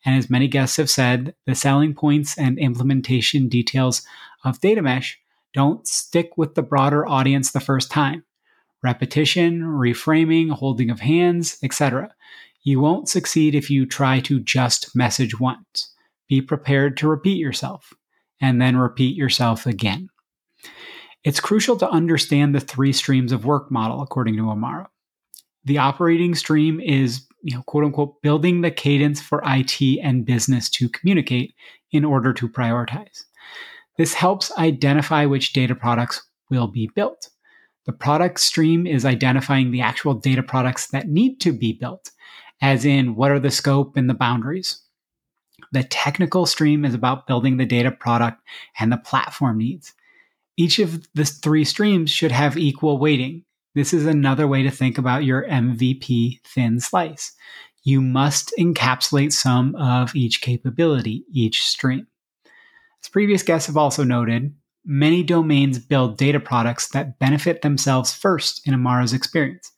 And 0.04 0.16
as 0.16 0.30
many 0.30 0.46
guests 0.46 0.76
have 0.76 0.90
said, 0.90 1.34
the 1.46 1.54
selling 1.54 1.94
points 1.94 2.36
and 2.36 2.58
implementation 2.58 3.48
details 3.48 4.02
of 4.44 4.60
data 4.60 4.82
mesh 4.82 5.18
don't 5.54 5.86
stick 5.86 6.36
with 6.36 6.54
the 6.54 6.62
broader 6.62 7.06
audience 7.08 7.50
the 7.50 7.60
first 7.60 7.90
time. 7.90 8.24
Repetition, 8.86 9.62
reframing, 9.62 10.48
holding 10.48 10.90
of 10.90 11.00
hands, 11.00 11.58
etc. 11.64 12.08
You 12.62 12.78
won't 12.78 13.08
succeed 13.08 13.56
if 13.56 13.68
you 13.68 13.84
try 13.84 14.20
to 14.20 14.38
just 14.38 14.94
message 14.94 15.40
once. 15.40 15.92
Be 16.28 16.40
prepared 16.40 16.96
to 16.98 17.08
repeat 17.08 17.36
yourself 17.36 17.92
and 18.40 18.62
then 18.62 18.76
repeat 18.76 19.16
yourself 19.16 19.66
again. 19.66 20.08
It's 21.24 21.40
crucial 21.40 21.76
to 21.78 21.90
understand 21.90 22.54
the 22.54 22.60
three 22.60 22.92
streams 22.92 23.32
of 23.32 23.44
work 23.44 23.72
model, 23.72 24.02
according 24.02 24.36
to 24.36 24.50
Amara. 24.50 24.88
The 25.64 25.78
operating 25.78 26.36
stream 26.36 26.78
is, 26.78 27.26
you 27.42 27.56
know, 27.56 27.64
quote 27.66 27.82
unquote, 27.82 28.22
building 28.22 28.60
the 28.60 28.70
cadence 28.70 29.20
for 29.20 29.42
IT 29.44 29.82
and 30.00 30.24
business 30.24 30.70
to 30.70 30.88
communicate 30.88 31.56
in 31.90 32.04
order 32.04 32.32
to 32.34 32.48
prioritize. 32.48 33.24
This 33.98 34.14
helps 34.14 34.56
identify 34.56 35.26
which 35.26 35.54
data 35.54 35.74
products 35.74 36.22
will 36.50 36.68
be 36.68 36.88
built. 36.94 37.30
The 37.86 37.92
product 37.92 38.40
stream 38.40 38.86
is 38.86 39.04
identifying 39.04 39.70
the 39.70 39.80
actual 39.80 40.14
data 40.14 40.42
products 40.42 40.88
that 40.88 41.08
need 41.08 41.40
to 41.40 41.52
be 41.52 41.72
built, 41.72 42.10
as 42.60 42.84
in 42.84 43.14
what 43.14 43.30
are 43.30 43.38
the 43.38 43.50
scope 43.50 43.96
and 43.96 44.10
the 44.10 44.14
boundaries. 44.14 44.82
The 45.72 45.84
technical 45.84 46.46
stream 46.46 46.84
is 46.84 46.94
about 46.94 47.26
building 47.26 47.56
the 47.56 47.64
data 47.64 47.90
product 47.90 48.42
and 48.78 48.90
the 48.90 48.96
platform 48.96 49.58
needs. 49.58 49.94
Each 50.56 50.78
of 50.78 51.06
the 51.14 51.24
three 51.24 51.64
streams 51.64 52.10
should 52.10 52.32
have 52.32 52.56
equal 52.56 52.98
weighting. 52.98 53.44
This 53.74 53.92
is 53.92 54.06
another 54.06 54.48
way 54.48 54.62
to 54.62 54.70
think 54.70 54.98
about 54.98 55.24
your 55.24 55.46
MVP 55.46 56.40
thin 56.44 56.80
slice. 56.80 57.32
You 57.84 58.00
must 58.00 58.52
encapsulate 58.58 59.32
some 59.32 59.76
of 59.76 60.16
each 60.16 60.40
capability, 60.40 61.24
each 61.32 61.64
stream. 61.64 62.06
As 63.04 63.08
previous 63.10 63.42
guests 63.42 63.68
have 63.68 63.76
also 63.76 64.02
noted, 64.02 64.54
many 64.86 65.22
domains 65.22 65.78
build 65.78 66.16
data 66.16 66.40
products 66.40 66.88
that 66.88 67.18
benefit 67.18 67.62
themselves 67.62 68.14
first 68.14 68.66
in 68.66 68.72
Amara's 68.72 69.12
experience. 69.12 69.72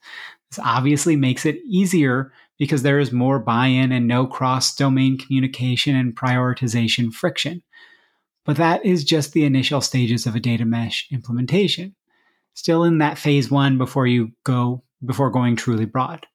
This 0.50 0.58
obviously 0.62 1.16
makes 1.16 1.44
it 1.46 1.60
easier 1.66 2.32
because 2.58 2.82
there 2.82 2.98
is 2.98 3.12
more 3.12 3.38
buy 3.38 3.66
in 3.66 3.92
and 3.92 4.06
no 4.06 4.26
cross 4.26 4.74
domain 4.74 5.16
communication 5.16 5.96
and 5.96 6.16
prioritization 6.16 7.12
friction. 7.12 7.62
But 8.44 8.56
that 8.56 8.84
is 8.84 9.04
just 9.04 9.32
the 9.32 9.44
initial 9.44 9.80
stages 9.80 10.26
of 10.26 10.34
a 10.34 10.40
data 10.40 10.64
mesh 10.64 11.06
implementation. 11.10 11.94
Still 12.54 12.82
in 12.82 12.98
that 12.98 13.18
phase 13.18 13.50
one 13.50 13.78
before 13.78 14.06
you 14.06 14.32
go, 14.44 14.82
before 15.04 15.30
going 15.30 15.54
truly 15.54 15.84
broad. 15.84 16.26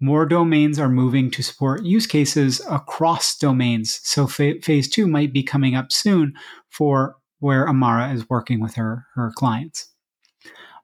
More 0.00 0.26
domains 0.26 0.80
are 0.80 0.88
moving 0.88 1.30
to 1.30 1.42
support 1.42 1.84
use 1.84 2.08
cases 2.08 2.60
across 2.68 3.38
domains. 3.38 4.00
So 4.02 4.26
fa- 4.26 4.60
phase 4.60 4.88
two 4.88 5.06
might 5.06 5.32
be 5.32 5.44
coming 5.44 5.76
up 5.76 5.92
soon 5.92 6.34
for 6.68 7.16
where 7.42 7.68
Amara 7.68 8.12
is 8.12 8.30
working 8.30 8.60
with 8.60 8.76
her, 8.76 9.06
her 9.14 9.32
clients. 9.34 9.90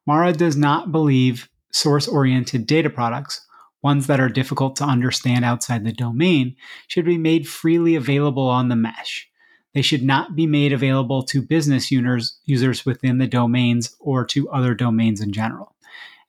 Mara 0.06 0.32
does 0.32 0.56
not 0.56 0.90
believe 0.90 1.48
source 1.72 2.08
oriented 2.08 2.66
data 2.66 2.90
products, 2.90 3.46
ones 3.80 4.08
that 4.08 4.18
are 4.18 4.28
difficult 4.28 4.74
to 4.76 4.84
understand 4.84 5.44
outside 5.44 5.84
the 5.84 5.92
domain, 5.92 6.56
should 6.88 7.04
be 7.04 7.16
made 7.16 7.46
freely 7.46 7.94
available 7.94 8.48
on 8.48 8.68
the 8.68 8.74
mesh. 8.74 9.28
They 9.72 9.82
should 9.82 10.02
not 10.02 10.34
be 10.34 10.48
made 10.48 10.72
available 10.72 11.22
to 11.26 11.42
business 11.42 11.92
users, 11.92 12.40
users 12.44 12.84
within 12.84 13.18
the 13.18 13.28
domains 13.28 13.94
or 14.00 14.24
to 14.26 14.50
other 14.50 14.74
domains 14.74 15.20
in 15.20 15.30
general. 15.30 15.76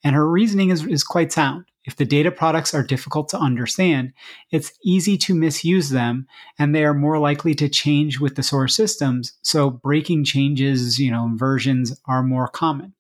And 0.04 0.16
her 0.16 0.30
reasoning 0.30 0.70
is, 0.70 0.86
is 0.86 1.04
quite 1.04 1.32
sound. 1.32 1.66
If 1.86 1.96
the 1.96 2.06
data 2.06 2.30
products 2.30 2.74
are 2.74 2.84
difficult 2.84 3.30
to 3.30 3.40
understand, 3.40 4.14
it's 4.52 4.74
easy 4.84 5.18
to 5.20 5.34
misuse 5.34 5.90
them 5.90 6.28
and 6.58 6.76
they 6.76 6.84
are 6.84 6.94
more 6.94 7.18
likely 7.18 7.56
to 7.56 7.70
change 7.70 8.20
with 8.20 8.36
the 8.36 8.44
source 8.44 8.76
systems. 8.76 9.34
So 9.42 9.70
breaking 9.70 10.26
changes, 10.26 11.00
you 11.00 11.10
know, 11.10 11.32
versions 11.36 12.00
are 12.06 12.22
more 12.22 12.48
common. 12.48 12.94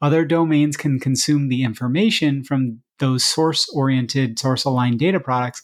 Other 0.00 0.24
domains 0.24 0.76
can 0.76 1.00
consume 1.00 1.48
the 1.48 1.64
information 1.64 2.44
from 2.44 2.80
those 2.98 3.24
source 3.24 3.68
oriented, 3.70 4.38
source 4.38 4.64
aligned 4.64 4.98
data 4.98 5.20
products 5.20 5.62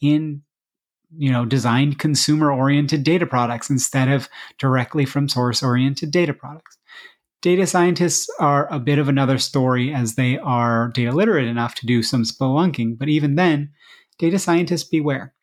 in 0.00 0.42
you 1.16 1.30
know 1.30 1.44
designed 1.44 1.98
consumer 1.98 2.50
oriented 2.50 3.04
data 3.04 3.26
products 3.26 3.70
instead 3.70 4.08
of 4.08 4.28
directly 4.58 5.04
from 5.04 5.28
source 5.28 5.62
oriented 5.62 6.10
data 6.10 6.34
products 6.34 6.76
Data 7.44 7.66
scientists 7.66 8.26
are 8.40 8.72
a 8.72 8.80
bit 8.80 8.98
of 8.98 9.06
another 9.06 9.36
story 9.36 9.92
as 9.92 10.14
they 10.14 10.38
are 10.38 10.88
data 10.94 11.12
literate 11.12 11.46
enough 11.46 11.74
to 11.74 11.86
do 11.86 12.02
some 12.02 12.22
spelunking, 12.22 12.96
but 12.96 13.10
even 13.10 13.34
then, 13.34 13.70
data 14.18 14.38
scientists 14.38 14.84
beware. 14.84 15.34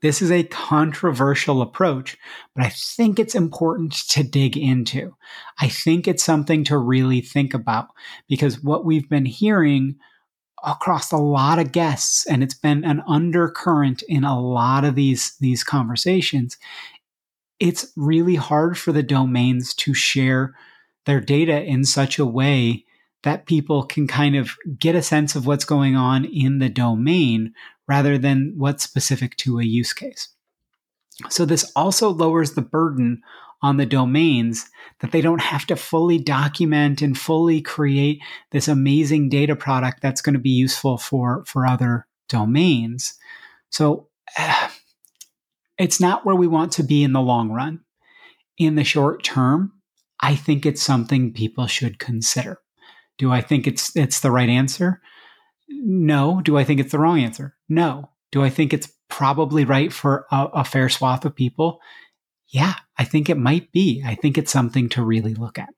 This 0.00 0.22
is 0.22 0.30
a 0.30 0.44
controversial 0.44 1.60
approach, 1.60 2.16
but 2.56 2.64
I 2.64 2.70
think 2.70 3.18
it's 3.18 3.34
important 3.34 3.92
to 4.08 4.22
dig 4.22 4.56
into. 4.56 5.14
I 5.60 5.68
think 5.68 6.08
it's 6.08 6.24
something 6.24 6.64
to 6.64 6.78
really 6.78 7.20
think 7.20 7.52
about 7.52 7.88
because 8.26 8.64
what 8.64 8.86
we've 8.86 9.10
been 9.10 9.26
hearing 9.26 9.96
across 10.64 11.12
a 11.12 11.18
lot 11.18 11.58
of 11.58 11.70
guests 11.70 12.26
and 12.28 12.42
it's 12.42 12.54
been 12.54 12.82
an 12.82 13.02
undercurrent 13.06 14.02
in 14.08 14.24
a 14.24 14.40
lot 14.40 14.86
of 14.86 14.94
these 14.94 15.36
these 15.38 15.64
conversations 15.64 16.56
it's 17.58 17.92
really 17.94 18.36
hard 18.36 18.76
for 18.76 18.92
the 18.92 19.02
domains 19.02 19.72
to 19.74 19.94
share 19.94 20.54
their 21.06 21.20
data 21.20 21.62
in 21.62 21.84
such 21.84 22.18
a 22.18 22.26
way 22.26 22.84
that 23.22 23.46
people 23.46 23.82
can 23.82 24.06
kind 24.06 24.36
of 24.36 24.56
get 24.78 24.94
a 24.94 25.02
sense 25.02 25.34
of 25.34 25.46
what's 25.46 25.64
going 25.64 25.96
on 25.96 26.24
in 26.24 26.58
the 26.58 26.68
domain 26.68 27.52
rather 27.86 28.16
than 28.16 28.54
what's 28.56 28.82
specific 28.82 29.36
to 29.36 29.58
a 29.58 29.64
use 29.64 29.92
case. 29.92 30.28
So, 31.28 31.44
this 31.44 31.70
also 31.76 32.08
lowers 32.08 32.52
the 32.52 32.62
burden 32.62 33.22
on 33.62 33.76
the 33.76 33.84
domains 33.84 34.70
that 35.00 35.12
they 35.12 35.20
don't 35.20 35.42
have 35.42 35.66
to 35.66 35.76
fully 35.76 36.18
document 36.18 37.02
and 37.02 37.18
fully 37.18 37.60
create 37.60 38.22
this 38.52 38.68
amazing 38.68 39.28
data 39.28 39.54
product 39.54 40.00
that's 40.00 40.22
going 40.22 40.32
to 40.34 40.40
be 40.40 40.50
useful 40.50 40.96
for, 40.96 41.44
for 41.46 41.66
other 41.66 42.06
domains. 42.28 43.14
So, 43.68 44.08
it's 45.78 46.00
not 46.00 46.24
where 46.24 46.36
we 46.36 46.46
want 46.46 46.72
to 46.72 46.82
be 46.82 47.02
in 47.02 47.12
the 47.12 47.20
long 47.20 47.50
run. 47.50 47.80
In 48.56 48.76
the 48.76 48.84
short 48.84 49.22
term, 49.22 49.72
I 50.20 50.36
think 50.36 50.66
it's 50.66 50.82
something 50.82 51.32
people 51.32 51.66
should 51.66 51.98
consider. 51.98 52.58
Do 53.18 53.32
I 53.32 53.40
think 53.40 53.66
it's 53.66 53.94
it's 53.96 54.20
the 54.20 54.30
right 54.30 54.48
answer? 54.48 55.00
No. 55.68 56.40
Do 56.42 56.58
I 56.58 56.64
think 56.64 56.80
it's 56.80 56.92
the 56.92 56.98
wrong 56.98 57.20
answer? 57.20 57.56
No. 57.68 58.10
Do 58.32 58.42
I 58.42 58.50
think 58.50 58.72
it's 58.72 58.92
probably 59.08 59.64
right 59.64 59.92
for 59.92 60.26
a, 60.30 60.46
a 60.54 60.64
fair 60.64 60.88
swath 60.88 61.24
of 61.24 61.34
people? 61.34 61.80
Yeah, 62.48 62.74
I 62.98 63.04
think 63.04 63.28
it 63.28 63.38
might 63.38 63.72
be. 63.72 64.02
I 64.04 64.14
think 64.14 64.36
it's 64.36 64.52
something 64.52 64.88
to 64.90 65.04
really 65.04 65.34
look 65.34 65.58
at. 65.58 65.68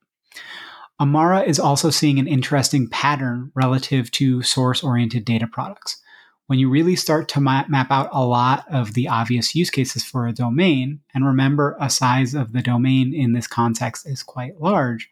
Amara 0.99 1.41
is 1.41 1.59
also 1.59 1.89
seeing 1.89 2.19
an 2.19 2.27
interesting 2.27 2.87
pattern 2.89 3.51
relative 3.55 4.09
to 4.11 4.41
source 4.41 4.83
oriented 4.83 5.25
data 5.25 5.47
products 5.47 6.01
when 6.47 6.59
you 6.59 6.69
really 6.69 6.95
start 6.95 7.27
to 7.29 7.41
map, 7.41 7.69
map 7.69 7.89
out 7.89 8.09
a 8.11 8.25
lot 8.25 8.65
of 8.69 8.93
the 8.93 9.07
obvious 9.07 9.55
use 9.55 9.69
cases 9.69 10.03
for 10.03 10.27
a 10.27 10.33
domain, 10.33 10.99
and 11.13 11.25
remember 11.25 11.77
a 11.79 11.89
size 11.89 12.33
of 12.33 12.51
the 12.53 12.61
domain 12.61 13.13
in 13.13 13.33
this 13.33 13.47
context 13.47 14.07
is 14.07 14.23
quite 14.23 14.59
large, 14.59 15.09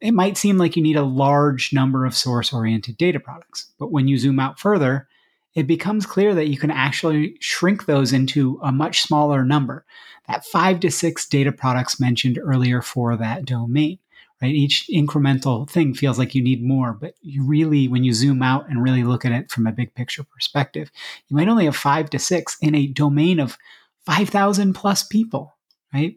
it 0.00 0.12
might 0.12 0.36
seem 0.36 0.58
like 0.58 0.76
you 0.76 0.82
need 0.82 0.96
a 0.96 1.02
large 1.02 1.72
number 1.72 2.04
of 2.04 2.14
source 2.14 2.52
oriented 2.52 2.96
data 2.96 3.20
products. 3.20 3.72
But 3.78 3.92
when 3.92 4.08
you 4.08 4.18
zoom 4.18 4.38
out 4.38 4.58
further, 4.58 5.08
it 5.54 5.66
becomes 5.66 6.04
clear 6.04 6.34
that 6.34 6.48
you 6.48 6.58
can 6.58 6.70
actually 6.70 7.36
shrink 7.40 7.86
those 7.86 8.12
into 8.12 8.60
a 8.62 8.70
much 8.70 9.00
smaller 9.00 9.42
number, 9.44 9.86
that 10.28 10.44
five 10.44 10.80
to 10.80 10.90
six 10.90 11.26
data 11.26 11.50
products 11.50 11.98
mentioned 11.98 12.38
earlier 12.38 12.82
for 12.82 13.16
that 13.16 13.46
domain 13.46 13.98
right? 14.42 14.54
Each 14.54 14.88
incremental 14.92 15.68
thing 15.68 15.94
feels 15.94 16.18
like 16.18 16.34
you 16.34 16.42
need 16.42 16.62
more, 16.62 16.92
but 16.92 17.14
you 17.20 17.42
really, 17.44 17.88
when 17.88 18.04
you 18.04 18.12
zoom 18.12 18.42
out 18.42 18.68
and 18.68 18.82
really 18.82 19.02
look 19.02 19.24
at 19.24 19.32
it 19.32 19.50
from 19.50 19.66
a 19.66 19.72
big 19.72 19.94
picture 19.94 20.24
perspective, 20.24 20.90
you 21.28 21.36
might 21.36 21.48
only 21.48 21.64
have 21.64 21.76
five 21.76 22.10
to 22.10 22.18
six 22.18 22.56
in 22.60 22.74
a 22.74 22.86
domain 22.86 23.40
of 23.40 23.56
5,000 24.04 24.74
plus 24.74 25.02
people, 25.04 25.56
right? 25.92 26.16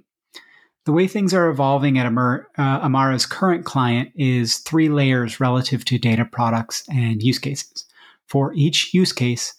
The 0.86 0.92
way 0.92 1.08
things 1.08 1.34
are 1.34 1.50
evolving 1.50 1.98
at 1.98 2.06
Amar, 2.06 2.48
uh, 2.58 2.80
Amara's 2.82 3.26
current 3.26 3.66
client 3.66 4.12
is 4.16 4.58
three 4.60 4.90
layers 4.90 5.40
relative 5.40 5.86
to 5.86 5.98
data 5.98 6.26
products 6.26 6.84
and 6.90 7.22
use 7.22 7.40
cases. 7.40 7.86
For 8.28 8.54
each 8.54 8.94
use 8.94 9.12
case, 9.12 9.54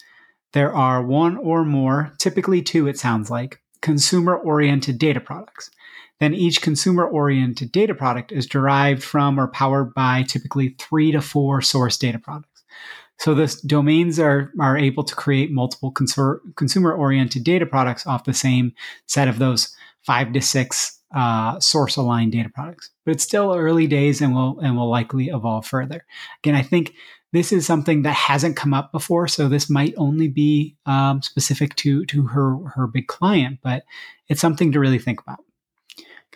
there 0.52 0.74
are 0.74 1.02
one 1.02 1.36
or 1.36 1.64
more, 1.64 2.12
typically 2.18 2.62
two, 2.62 2.88
it 2.88 2.98
sounds 2.98 3.30
like, 3.30 3.60
consumer 3.80 4.36
oriented 4.36 4.98
data 4.98 5.20
products 5.20 5.70
then 6.20 6.34
each 6.34 6.62
consumer 6.62 7.04
oriented 7.04 7.72
data 7.72 7.94
product 7.94 8.30
is 8.30 8.46
derived 8.46 9.02
from 9.02 9.40
or 9.40 9.48
powered 9.48 9.92
by 9.94 10.22
typically 10.22 10.76
three 10.78 11.10
to 11.10 11.20
four 11.20 11.60
source 11.60 11.98
data 11.98 12.18
products. 12.18 12.62
So 13.18 13.34
the 13.34 13.54
domains 13.66 14.18
are, 14.18 14.50
are 14.60 14.78
able 14.78 15.04
to 15.04 15.14
create 15.14 15.50
multiple 15.50 15.90
consumer 15.92 16.92
oriented 16.94 17.44
data 17.44 17.66
products 17.66 18.06
off 18.06 18.24
the 18.24 18.32
same 18.32 18.72
set 19.06 19.28
of 19.28 19.38
those 19.38 19.74
five 20.06 20.32
to 20.32 20.40
six 20.40 20.98
uh, 21.14 21.58
source 21.60 21.96
aligned 21.96 22.32
data 22.32 22.48
products. 22.48 22.90
But 23.04 23.12
it's 23.12 23.24
still 23.24 23.54
early 23.54 23.86
days 23.86 24.20
and 24.20 24.34
will 24.34 24.58
and 24.60 24.76
will 24.76 24.88
likely 24.88 25.28
evolve 25.28 25.66
further. 25.66 26.04
Again, 26.42 26.54
I 26.54 26.62
think 26.62 26.94
this 27.32 27.52
is 27.52 27.66
something 27.66 28.02
that 28.02 28.14
hasn't 28.14 28.56
come 28.56 28.74
up 28.74 28.90
before, 28.90 29.28
so 29.28 29.48
this 29.48 29.68
might 29.68 29.94
only 29.96 30.28
be 30.28 30.76
um, 30.86 31.20
specific 31.22 31.74
to 31.76 32.04
to 32.06 32.22
her 32.28 32.56
her 32.74 32.86
big 32.86 33.06
client, 33.06 33.58
but 33.62 33.84
it's 34.28 34.40
something 34.40 34.72
to 34.72 34.80
really 34.80 34.98
think 34.98 35.20
about 35.20 35.40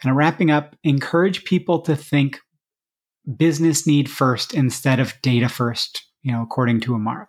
kind 0.05 0.13
of 0.13 0.19
wrapping 0.19 0.51
up, 0.51 0.77
encourage 0.85 1.45
people 1.45 1.81
to 1.81 1.97
think 1.97 2.39
business 3.39 3.87
need 3.87 4.11
first 4.11 4.53
instead 4.53 5.01
of 5.01 5.15
data 5.23 5.49
first, 5.49 6.05
you 6.23 6.31
know, 6.31 6.43
according 6.43 6.79
to 6.79 6.95
Amara. 6.95 7.27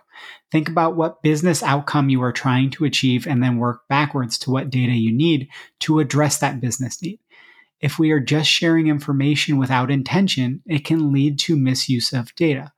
Think 0.52 0.68
about 0.68 0.98
what 0.98 1.24
business 1.24 1.64
outcome 1.64 2.10
you 2.10 2.22
are 2.22 2.34
trying 2.34 2.70
to 2.72 2.84
achieve 2.84 3.28
and 3.28 3.42
then 3.42 3.58
work 3.58 3.84
backwards 3.88 4.38
to 4.40 4.52
what 4.52 4.70
data 4.70 4.92
you 4.92 5.14
need 5.14 5.48
to 5.80 6.00
address 6.00 6.40
that 6.40 6.60
business 6.60 7.02
need. 7.02 7.20
If 7.80 7.98
we 7.98 8.12
are 8.12 8.20
just 8.20 8.50
sharing 8.50 8.88
information 8.88 9.58
without 9.58 9.90
intention, 9.90 10.62
it 10.66 10.84
can 10.84 11.14
lead 11.14 11.40
to 11.40 11.56
misuse 11.56 12.12
of 12.12 12.36
data. 12.36 12.74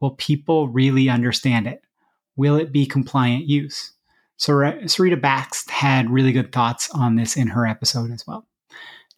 Will 0.00 0.12
people 0.12 0.68
really 0.68 1.08
understand 1.08 1.66
it? 1.66 1.82
Will 2.36 2.54
it 2.54 2.70
be 2.70 2.86
compliant 2.86 3.48
use? 3.48 3.94
So 4.36 4.52
Sarita 4.52 5.20
Bakst 5.20 5.70
had 5.70 6.08
really 6.08 6.30
good 6.30 6.52
thoughts 6.52 6.88
on 6.90 7.16
this 7.16 7.36
in 7.36 7.48
her 7.48 7.66
episode 7.66 8.12
as 8.12 8.24
well. 8.28 8.46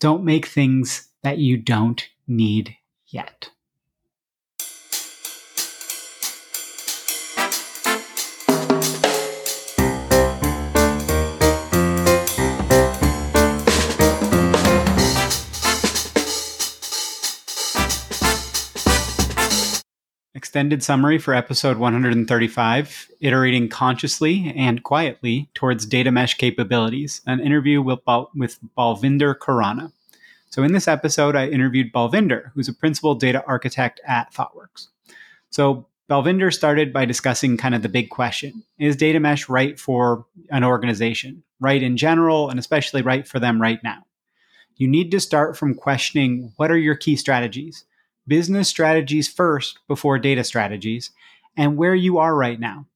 Don't 0.01 0.25
make 0.25 0.47
things 0.47 1.09
that 1.23 1.39
you 1.39 1.57
don't 1.57 2.09
need 2.27 2.77
yet. 3.07 3.51
Extended 20.53 20.83
summary 20.83 21.17
for 21.17 21.33
episode 21.33 21.79
135 21.79 23.11
Iterating 23.21 23.71
Consciously 23.71 24.53
and 24.55 24.83
Quietly 24.83 25.49
Towards 25.55 25.87
Data 25.87 26.13
Mesh 26.13 26.35
Capabilities, 26.35 27.23
an 27.27 27.41
interview 27.41 27.81
with, 27.81 28.05
Bal- 28.05 28.31
with 28.37 28.59
Balvinder 28.77 29.35
Khurana. 29.35 29.91
So 30.51 30.63
in 30.63 30.75
this 30.75 30.89
episode, 30.89 31.37
I 31.37 31.49
interviewed 31.49 31.91
Balvinder, 31.91 32.51
who's 32.53 32.69
a 32.69 32.75
principal 32.75 33.15
data 33.15 33.43
architect 33.47 34.03
at 34.07 34.31
ThoughtWorks. 34.35 34.89
So 35.49 35.87
Balvinder 36.11 36.53
started 36.53 36.93
by 36.93 37.07
discussing 37.07 37.57
kind 37.57 37.75
of 37.75 37.81
the 37.81 37.89
big 37.89 38.11
question 38.11 38.63
Is 38.79 38.95
data 38.95 39.21
mesh 39.21 39.49
right 39.49 39.81
for 39.81 40.27
an 40.51 40.65
organization, 40.65 41.43
right 41.61 41.83
in 41.83 41.97
general, 41.97 42.51
and 42.51 42.59
especially 42.59 43.01
right 43.01 43.27
for 43.27 43.41
them 43.41 43.59
right 43.59 43.83
now? 43.83 44.05
You 44.77 44.87
need 44.87 45.13
to 45.13 45.21
start 45.21 45.57
from 45.57 45.75
questioning 45.75 46.53
what 46.57 46.71
are 46.71 46.77
your 46.77 46.95
key 46.95 47.17
strategies? 47.17 47.87
Business 48.27 48.69
strategies 48.69 49.29
first 49.29 49.79
before 49.89 50.19
data 50.19 50.45
strategies, 50.45 51.11
and 51.57 51.77
where 51.77 51.95
you 51.95 52.19
are 52.19 52.35
right 52.35 52.59
now. 52.59 52.87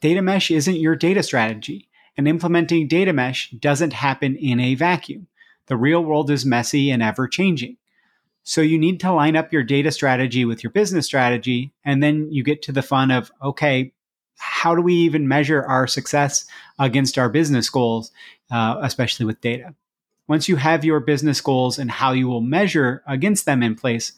Data 0.00 0.22
mesh 0.22 0.50
isn't 0.50 0.76
your 0.76 0.96
data 0.96 1.22
strategy, 1.22 1.88
and 2.16 2.26
implementing 2.26 2.88
data 2.88 3.12
mesh 3.12 3.50
doesn't 3.50 3.92
happen 3.92 4.36
in 4.36 4.60
a 4.60 4.74
vacuum. 4.74 5.28
The 5.66 5.76
real 5.76 6.02
world 6.02 6.30
is 6.30 6.44
messy 6.44 6.90
and 6.90 7.02
ever 7.02 7.28
changing. 7.28 7.76
So 8.42 8.60
you 8.60 8.78
need 8.78 9.00
to 9.00 9.12
line 9.12 9.34
up 9.34 9.52
your 9.52 9.64
data 9.64 9.90
strategy 9.90 10.44
with 10.44 10.62
your 10.62 10.70
business 10.70 11.06
strategy. 11.06 11.72
And 11.84 12.00
then 12.00 12.30
you 12.30 12.44
get 12.44 12.62
to 12.62 12.72
the 12.72 12.82
fun 12.82 13.10
of, 13.10 13.32
okay, 13.42 13.92
how 14.36 14.76
do 14.76 14.82
we 14.82 14.94
even 14.94 15.26
measure 15.26 15.64
our 15.64 15.88
success 15.88 16.44
against 16.78 17.18
our 17.18 17.28
business 17.28 17.68
goals, 17.68 18.12
uh, 18.50 18.76
especially 18.82 19.26
with 19.26 19.40
data? 19.40 19.74
Once 20.28 20.48
you 20.48 20.56
have 20.56 20.84
your 20.84 21.00
business 21.00 21.40
goals 21.40 21.78
and 21.78 21.90
how 21.90 22.12
you 22.12 22.28
will 22.28 22.40
measure 22.40 23.02
against 23.08 23.46
them 23.46 23.62
in 23.64 23.74
place, 23.74 24.12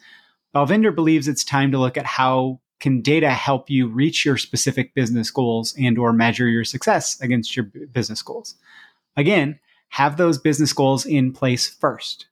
Balvinder 0.59 0.93
believes 0.93 1.29
it's 1.29 1.45
time 1.45 1.71
to 1.71 1.79
look 1.79 1.97
at 1.97 2.05
how 2.05 2.59
can 2.81 3.01
data 3.01 3.31
help 3.31 3.71
you 3.71 3.87
reach 3.87 4.25
your 4.25 4.37
specific 4.37 4.93
business 4.93 5.31
goals 5.31 5.73
and 5.79 5.97
or 5.97 6.13
measure 6.13 6.49
your 6.49 6.65
success 6.65 7.21
against 7.21 7.55
your 7.55 7.67
business 7.93 8.23
goals. 8.23 8.57
Again, 9.17 9.61
have 9.91 10.17
those 10.17 10.37
business 10.37 10.73
goals 10.73 11.07
in 11.07 11.33
place 11.33 11.69
first. 11.69 12.27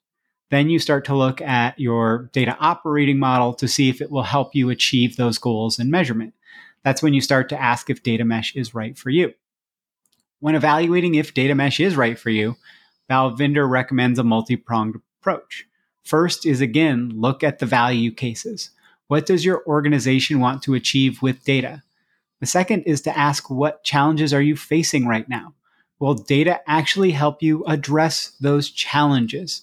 Then 0.50 0.68
you 0.68 0.80
start 0.80 1.04
to 1.04 1.14
look 1.14 1.40
at 1.40 1.78
your 1.78 2.28
data 2.32 2.56
operating 2.58 3.20
model 3.20 3.54
to 3.54 3.68
see 3.68 3.88
if 3.90 4.00
it 4.00 4.10
will 4.10 4.24
help 4.24 4.56
you 4.56 4.70
achieve 4.70 5.14
those 5.14 5.38
goals 5.38 5.78
and 5.78 5.88
measurement. 5.88 6.34
That's 6.82 7.04
when 7.04 7.14
you 7.14 7.20
start 7.20 7.48
to 7.50 7.62
ask 7.62 7.90
if 7.90 8.02
data 8.02 8.24
mesh 8.24 8.56
is 8.56 8.74
right 8.74 8.98
for 8.98 9.10
you. 9.10 9.34
When 10.40 10.56
evaluating 10.56 11.14
if 11.14 11.32
data 11.32 11.54
mesh 11.54 11.78
is 11.78 11.94
right 11.94 12.18
for 12.18 12.30
you, 12.30 12.56
Balvinder 13.08 13.70
recommends 13.70 14.18
a 14.18 14.24
multi 14.24 14.56
pronged 14.56 14.96
approach. 15.20 15.68
First 16.06 16.46
is 16.46 16.60
again, 16.60 17.10
look 17.16 17.42
at 17.42 17.58
the 17.58 17.66
value 17.66 18.12
cases. 18.12 18.70
What 19.08 19.26
does 19.26 19.44
your 19.44 19.64
organization 19.66 20.38
want 20.38 20.62
to 20.62 20.74
achieve 20.74 21.20
with 21.20 21.42
data? 21.42 21.82
The 22.38 22.46
second 22.46 22.84
is 22.84 23.00
to 23.02 23.18
ask 23.18 23.50
what 23.50 23.82
challenges 23.82 24.32
are 24.32 24.40
you 24.40 24.54
facing 24.54 25.08
right 25.08 25.28
now? 25.28 25.54
Will 25.98 26.14
data 26.14 26.60
actually 26.68 27.10
help 27.10 27.42
you 27.42 27.64
address 27.64 28.36
those 28.40 28.70
challenges? 28.70 29.62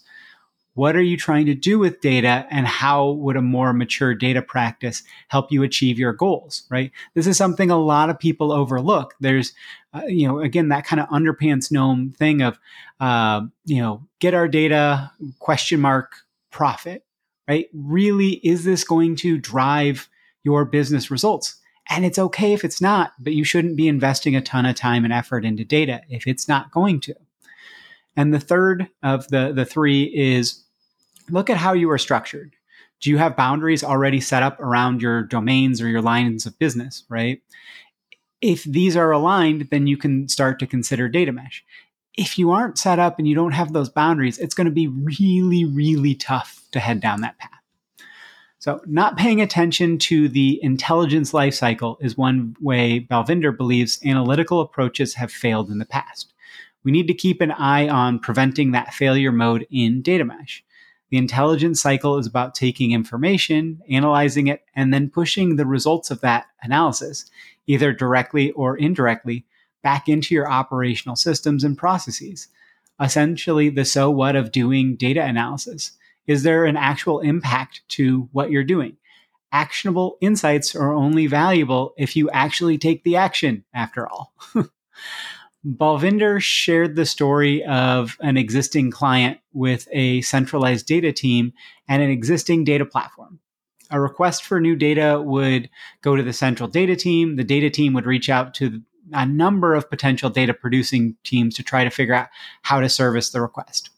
What 0.73 0.97
are 0.97 1.01
you 1.01 1.15
trying 1.15 1.45
to 1.45 1.55
do 1.55 1.79
with 1.79 2.01
data 2.01 2.45
and 2.51 2.67
how 2.67 3.11
would 3.11 3.37
a 3.37 3.41
more 3.41 3.71
mature 3.71 4.13
data 4.13 4.41
practice 4.41 5.01
help 5.29 5.49
you 5.49 5.63
achieve 5.63 5.97
your 5.97 6.11
goals, 6.11 6.63
right? 6.69 6.91
This 7.13 7.25
is 7.25 7.37
something 7.37 7.71
a 7.71 7.79
lot 7.79 8.09
of 8.09 8.19
people 8.19 8.51
overlook. 8.51 9.13
There's, 9.21 9.53
uh, 9.93 10.07
you 10.07 10.27
know, 10.27 10.39
again, 10.39 10.67
that 10.69 10.85
kind 10.85 10.99
of 10.99 11.07
underpants 11.07 11.71
gnome 11.71 12.11
thing 12.11 12.41
of, 12.41 12.59
uh, 12.99 13.43
you 13.63 13.81
know, 13.81 14.03
get 14.19 14.33
our 14.33 14.49
data 14.49 15.09
question 15.39 15.79
mark 15.79 16.22
profit, 16.53 17.03
right? 17.49 17.67
Really, 17.73 18.35
is 18.45 18.63
this 18.63 18.85
going 18.85 19.17
to 19.17 19.37
drive 19.37 20.07
your 20.43 20.63
business 20.63 21.11
results? 21.11 21.59
And 21.89 22.05
it's 22.05 22.19
okay 22.19 22.53
if 22.53 22.63
it's 22.63 22.79
not, 22.79 23.11
but 23.19 23.33
you 23.33 23.43
shouldn't 23.43 23.75
be 23.75 23.89
investing 23.89 24.35
a 24.37 24.41
ton 24.41 24.65
of 24.65 24.75
time 24.75 25.03
and 25.03 25.11
effort 25.11 25.43
into 25.43 25.65
data 25.65 26.01
if 26.07 26.25
it's 26.25 26.47
not 26.47 26.71
going 26.71 27.01
to. 27.01 27.15
And 28.15 28.33
the 28.33 28.39
third 28.39 28.87
of 29.01 29.27
the, 29.27 29.51
the 29.53 29.65
three 29.65 30.03
is 30.03 30.63
look 31.29 31.49
at 31.49 31.57
how 31.57 31.73
you 31.73 31.89
are 31.91 31.97
structured. 31.97 32.55
Do 33.01 33.09
you 33.09 33.17
have 33.17 33.35
boundaries 33.35 33.83
already 33.83 34.21
set 34.21 34.43
up 34.43 34.59
around 34.61 35.01
your 35.01 35.23
domains 35.23 35.81
or 35.81 35.89
your 35.89 36.01
lines 36.01 36.45
of 36.45 36.57
business, 36.57 37.03
right? 37.09 37.41
If 38.39 38.63
these 38.63 38.95
are 38.95 39.11
aligned, 39.11 39.67
then 39.71 39.87
you 39.87 39.97
can 39.97 40.29
start 40.29 40.59
to 40.59 40.67
consider 40.67 41.09
data 41.09 41.33
mesh. 41.33 41.65
If 42.15 42.37
you 42.37 42.51
aren't 42.51 42.77
set 42.77 42.99
up 42.99 43.17
and 43.17 43.27
you 43.27 43.35
don't 43.35 43.53
have 43.53 43.73
those 43.73 43.89
boundaries, 43.89 44.37
it's 44.37 44.53
going 44.53 44.65
to 44.65 44.71
be 44.71 44.87
really, 44.87 45.65
really 45.65 46.15
tough 46.15 46.61
to 46.71 46.79
head 46.79 46.99
down 46.99 47.21
that 47.21 47.37
path. 47.39 47.49
So, 48.59 48.81
not 48.85 49.17
paying 49.17 49.41
attention 49.41 49.97
to 49.99 50.29
the 50.29 50.57
intelligence 50.63 51.33
lifecycle 51.33 51.97
is 51.99 52.17
one 52.17 52.55
way 52.61 53.05
Balvinder 53.11 53.55
believes 53.55 53.99
analytical 54.05 54.61
approaches 54.61 55.15
have 55.15 55.31
failed 55.31 55.69
in 55.69 55.79
the 55.79 55.85
past. 55.85 56.33
We 56.83 56.91
need 56.91 57.07
to 57.07 57.13
keep 57.13 57.41
an 57.41 57.51
eye 57.51 57.89
on 57.89 58.19
preventing 58.19 58.71
that 58.71 58.93
failure 58.93 59.31
mode 59.31 59.67
in 59.69 60.01
data 60.01 60.23
mesh. 60.23 60.63
The 61.09 61.17
intelligence 61.17 61.81
cycle 61.81 62.17
is 62.17 62.25
about 62.25 62.55
taking 62.55 62.91
information, 62.91 63.81
analyzing 63.89 64.47
it, 64.47 64.63
and 64.75 64.93
then 64.93 65.09
pushing 65.09 65.55
the 65.55 65.65
results 65.65 66.09
of 66.09 66.21
that 66.21 66.45
analysis, 66.61 67.29
either 67.67 67.93
directly 67.93 68.51
or 68.51 68.77
indirectly, 68.77 69.45
back 69.83 70.09
into 70.09 70.33
your 70.33 70.49
operational 70.49 71.15
systems 71.15 71.63
and 71.63 71.77
processes. 71.77 72.47
Essentially, 72.99 73.69
the 73.69 73.85
so 73.85 74.09
what 74.09 74.35
of 74.35 74.51
doing 74.51 74.95
data 74.95 75.23
analysis. 75.23 75.91
Is 76.25 76.43
there 76.43 76.65
an 76.65 76.77
actual 76.77 77.19
impact 77.19 77.81
to 77.89 78.29
what 78.31 78.49
you're 78.49 78.63
doing? 78.63 78.97
Actionable 79.51 80.17
insights 80.21 80.75
are 80.75 80.93
only 80.93 81.27
valuable 81.27 81.93
if 81.97 82.15
you 82.15 82.29
actually 82.31 82.77
take 82.77 83.03
the 83.03 83.17
action, 83.17 83.65
after 83.73 84.07
all. 84.07 84.33
Balvinder 85.65 86.41
shared 86.41 86.95
the 86.95 87.05
story 87.05 87.63
of 87.63 88.17
an 88.19 88.35
existing 88.35 88.91
client 88.91 89.39
with 89.53 89.87
a 89.91 90.21
centralized 90.21 90.87
data 90.87 91.13
team 91.13 91.53
and 91.87 92.01
an 92.01 92.09
existing 92.09 92.63
data 92.63 92.85
platform. 92.85 93.39
A 93.89 94.01
request 94.01 94.43
for 94.43 94.59
new 94.59 94.75
data 94.75 95.21
would 95.23 95.69
go 96.01 96.15
to 96.15 96.23
the 96.23 96.33
central 96.33 96.67
data 96.67 96.95
team. 96.95 97.35
The 97.35 97.43
data 97.43 97.69
team 97.69 97.93
would 97.93 98.05
reach 98.05 98.29
out 98.29 98.53
to 98.55 98.81
a 99.13 99.25
number 99.25 99.73
of 99.75 99.89
potential 99.89 100.29
data 100.29 100.53
producing 100.53 101.15
teams 101.23 101.55
to 101.55 101.63
try 101.63 101.83
to 101.83 101.89
figure 101.89 102.13
out 102.13 102.29
how 102.63 102.79
to 102.79 102.89
service 102.89 103.29
the 103.29 103.41
request. 103.41 103.89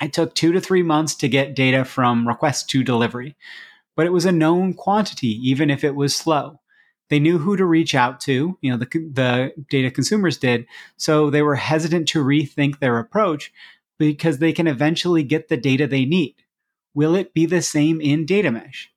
It 0.00 0.12
took 0.12 0.34
two 0.34 0.52
to 0.52 0.60
three 0.60 0.82
months 0.82 1.14
to 1.16 1.28
get 1.28 1.54
data 1.54 1.84
from 1.84 2.26
request 2.26 2.70
to 2.70 2.82
delivery, 2.82 3.36
but 3.96 4.06
it 4.06 4.12
was 4.12 4.24
a 4.24 4.32
known 4.32 4.74
quantity, 4.74 5.38
even 5.48 5.70
if 5.70 5.84
it 5.84 5.94
was 5.94 6.14
slow. 6.14 6.60
They 7.10 7.18
knew 7.18 7.38
who 7.38 7.56
to 7.56 7.64
reach 7.64 7.94
out 7.94 8.20
to, 8.20 8.56
you 8.60 8.70
know, 8.70 8.76
the, 8.76 8.86
the 8.86 9.52
data 9.68 9.90
consumers 9.90 10.38
did. 10.38 10.66
So 10.96 11.28
they 11.28 11.42
were 11.42 11.56
hesitant 11.56 12.08
to 12.08 12.24
rethink 12.24 12.78
their 12.78 12.98
approach 12.98 13.52
because 13.98 14.38
they 14.38 14.52
can 14.52 14.66
eventually 14.66 15.24
get 15.24 15.48
the 15.48 15.56
data 15.56 15.86
they 15.86 16.04
need. 16.04 16.36
Will 16.94 17.14
it 17.14 17.34
be 17.34 17.46
the 17.46 17.62
same 17.62 18.00
in 18.00 18.26
data 18.26 18.50
mesh? 18.50 18.90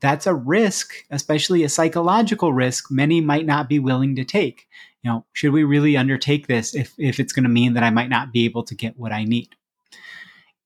That's 0.00 0.26
a 0.26 0.34
risk, 0.34 0.92
especially 1.10 1.62
a 1.62 1.68
psychological 1.68 2.52
risk 2.52 2.90
many 2.90 3.20
might 3.20 3.46
not 3.46 3.68
be 3.68 3.78
willing 3.78 4.16
to 4.16 4.24
take. 4.24 4.66
You 5.02 5.10
know, 5.10 5.24
should 5.32 5.52
we 5.52 5.64
really 5.64 5.96
undertake 5.96 6.46
this 6.46 6.74
if, 6.74 6.94
if 6.98 7.18
it's 7.18 7.32
going 7.32 7.44
to 7.44 7.50
mean 7.50 7.74
that 7.74 7.82
I 7.82 7.90
might 7.90 8.10
not 8.10 8.32
be 8.32 8.44
able 8.44 8.64
to 8.64 8.74
get 8.74 8.98
what 8.98 9.12
I 9.12 9.24
need? 9.24 9.48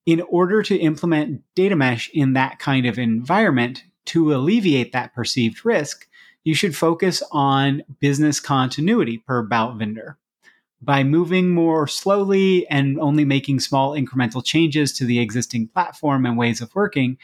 In 0.07 0.21
order 0.23 0.63
to 0.63 0.77
implement 0.77 1.43
data 1.55 1.77
mesh 1.77 2.11
in 2.13 2.33
that 2.35 2.59
kind 2.59 2.85
of 2.87 2.99
environment 2.99 3.85
to 4.07 4.35
alleviate 4.35 4.93
that 4.93 5.15
perceived 5.15 5.65
risk, 5.65 6.09
you 6.43 6.55
should 6.55 6.77
focus 6.77 7.23
on 7.33 7.83
business 8.01 8.39
continuity 8.39 9.19
per 9.19 9.47
Balvinder. 9.47 10.17
By 10.83 11.03
moving 11.03 11.49
more 11.49 11.87
slowly 11.87 12.67
and 12.69 13.01
only 13.01 13.25
making 13.25 13.61
small 13.61 13.93
incremental 13.93 14.45
changes 14.45 14.93
to 14.95 15.07
the 15.07 15.21
existing 15.21 15.69
platform 15.69 16.27
and 16.27 16.37
ways 16.37 16.61
of 16.61 16.75
working, 16.75 17.17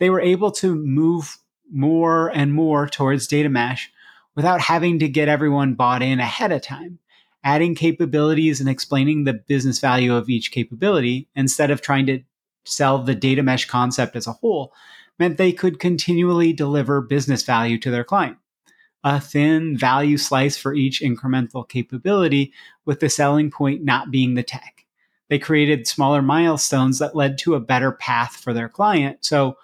they 0.00 0.10
were 0.10 0.20
able 0.20 0.50
to 0.52 0.74
move 0.74 1.38
more 1.70 2.28
and 2.28 2.52
more 2.52 2.88
towards 2.88 3.28
data 3.28 3.48
mesh 3.48 3.92
without 4.36 4.60
having 4.60 5.00
to 5.00 5.08
get 5.08 5.28
everyone 5.28 5.74
bought 5.74 6.02
in 6.02 6.20
ahead 6.20 6.52
of 6.52 6.62
time. 6.62 7.00
Adding 7.42 7.74
capabilities 7.74 8.60
and 8.60 8.68
explaining 8.68 9.24
the 9.24 9.32
business 9.32 9.80
value 9.80 10.14
of 10.14 10.28
each 10.28 10.52
capability 10.52 11.28
instead 11.34 11.70
of 11.70 11.80
trying 11.80 12.06
to 12.06 12.20
sell 12.64 13.02
the 13.02 13.14
data 13.14 13.42
mesh 13.42 13.66
concept 13.66 14.14
as 14.14 14.26
a 14.26 14.32
whole 14.32 14.72
meant 15.18 15.38
they 15.38 15.52
could 15.52 15.80
continually 15.80 16.52
deliver 16.52 17.00
business 17.00 17.42
value 17.42 17.78
to 17.78 17.90
their 17.90 18.04
client 18.04 18.36
a 19.06 19.20
thin 19.20 19.78
value 19.78 20.18
slice 20.18 20.56
for 20.56 20.74
each 20.74 21.00
incremental 21.00 21.66
capability, 21.66 22.52
with 22.86 22.98
the 22.98 23.08
selling 23.08 23.52
point 23.52 23.84
not 23.84 24.10
being 24.10 24.34
the 24.34 24.42
tech. 24.42 24.84
They 25.28 25.38
created 25.38 25.86
smaller 25.86 26.22
milestones 26.22 26.98
that 26.98 27.14
led 27.14 27.38
to 27.38 27.54
a 27.54 27.60
better 27.60 27.92
path 27.92 28.34
for 28.34 28.52
their 28.52 28.68
client. 28.68 29.24
So 29.24 29.58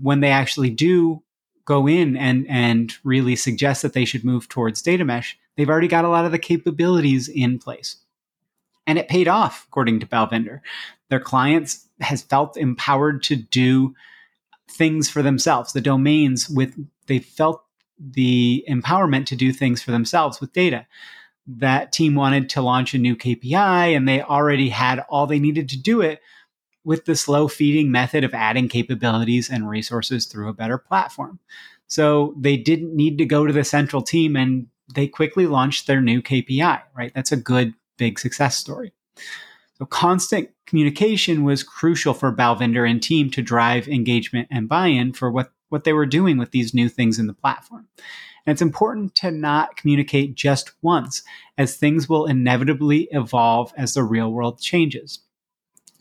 when 0.00 0.20
they 0.20 0.30
actually 0.30 0.70
do 0.70 1.22
go 1.64 1.86
in 1.88 2.16
and, 2.16 2.46
and 2.48 2.94
really 3.04 3.36
suggest 3.36 3.82
that 3.82 3.92
they 3.92 4.04
should 4.04 4.24
move 4.24 4.48
towards 4.48 4.82
data 4.82 5.04
mesh, 5.04 5.38
they've 5.56 5.70
already 5.70 5.88
got 5.88 6.04
a 6.04 6.08
lot 6.08 6.24
of 6.24 6.32
the 6.32 6.38
capabilities 6.38 7.28
in 7.28 7.58
place. 7.58 7.96
And 8.86 8.98
it 8.98 9.08
paid 9.08 9.28
off, 9.28 9.64
according 9.68 10.00
to 10.00 10.06
Balvinder. 10.06 10.60
Their 11.08 11.20
clients 11.20 11.86
has 12.00 12.22
felt 12.22 12.56
empowered 12.56 13.22
to 13.24 13.36
do 13.36 13.94
things 14.70 15.08
for 15.08 15.22
themselves. 15.22 15.72
The 15.72 15.80
domains 15.80 16.48
with 16.50 16.74
they 17.06 17.18
felt 17.18 17.62
the 17.98 18.64
empowerment 18.68 19.26
to 19.26 19.36
do 19.36 19.52
things 19.52 19.82
for 19.82 19.90
themselves 19.90 20.40
with 20.40 20.52
data. 20.52 20.86
That 21.46 21.92
team 21.92 22.14
wanted 22.14 22.48
to 22.50 22.62
launch 22.62 22.94
a 22.94 22.98
new 22.98 23.16
KPI 23.16 23.96
and 23.96 24.08
they 24.08 24.22
already 24.22 24.70
had 24.70 25.00
all 25.08 25.26
they 25.26 25.38
needed 25.38 25.68
to 25.70 25.80
do 25.80 26.00
it 26.00 26.20
with 26.84 27.06
the 27.06 27.16
slow 27.16 27.48
feeding 27.48 27.90
method 27.90 28.24
of 28.24 28.34
adding 28.34 28.68
capabilities 28.68 29.50
and 29.50 29.68
resources 29.68 30.26
through 30.26 30.48
a 30.48 30.54
better 30.54 30.78
platform. 30.78 31.38
So 31.86 32.34
they 32.38 32.56
didn't 32.56 32.94
need 32.94 33.18
to 33.18 33.26
go 33.26 33.46
to 33.46 33.52
the 33.52 33.64
central 33.64 34.02
team 34.02 34.36
and 34.36 34.66
they 34.94 35.06
quickly 35.08 35.46
launched 35.46 35.86
their 35.86 36.00
new 36.00 36.20
KPI, 36.20 36.82
right? 36.96 37.12
That's 37.14 37.32
a 37.32 37.36
good 37.36 37.74
big 37.96 38.18
success 38.18 38.56
story. 38.56 38.92
So 39.78 39.86
constant 39.86 40.50
communication 40.66 41.44
was 41.44 41.62
crucial 41.62 42.14
for 42.14 42.32
Balvinder 42.32 42.88
and 42.88 43.02
team 43.02 43.30
to 43.30 43.42
drive 43.42 43.88
engagement 43.88 44.48
and 44.50 44.68
buy-in 44.68 45.12
for 45.12 45.30
what, 45.30 45.52
what 45.68 45.84
they 45.84 45.92
were 45.92 46.06
doing 46.06 46.38
with 46.38 46.52
these 46.52 46.74
new 46.74 46.88
things 46.88 47.18
in 47.18 47.26
the 47.26 47.32
platform. 47.32 47.86
And 48.46 48.52
it's 48.52 48.62
important 48.62 49.14
to 49.16 49.30
not 49.30 49.76
communicate 49.76 50.34
just 50.34 50.72
once, 50.82 51.22
as 51.56 51.76
things 51.76 52.08
will 52.08 52.26
inevitably 52.26 53.08
evolve 53.10 53.72
as 53.76 53.94
the 53.94 54.04
real 54.04 54.30
world 54.30 54.60
changes. 54.60 55.20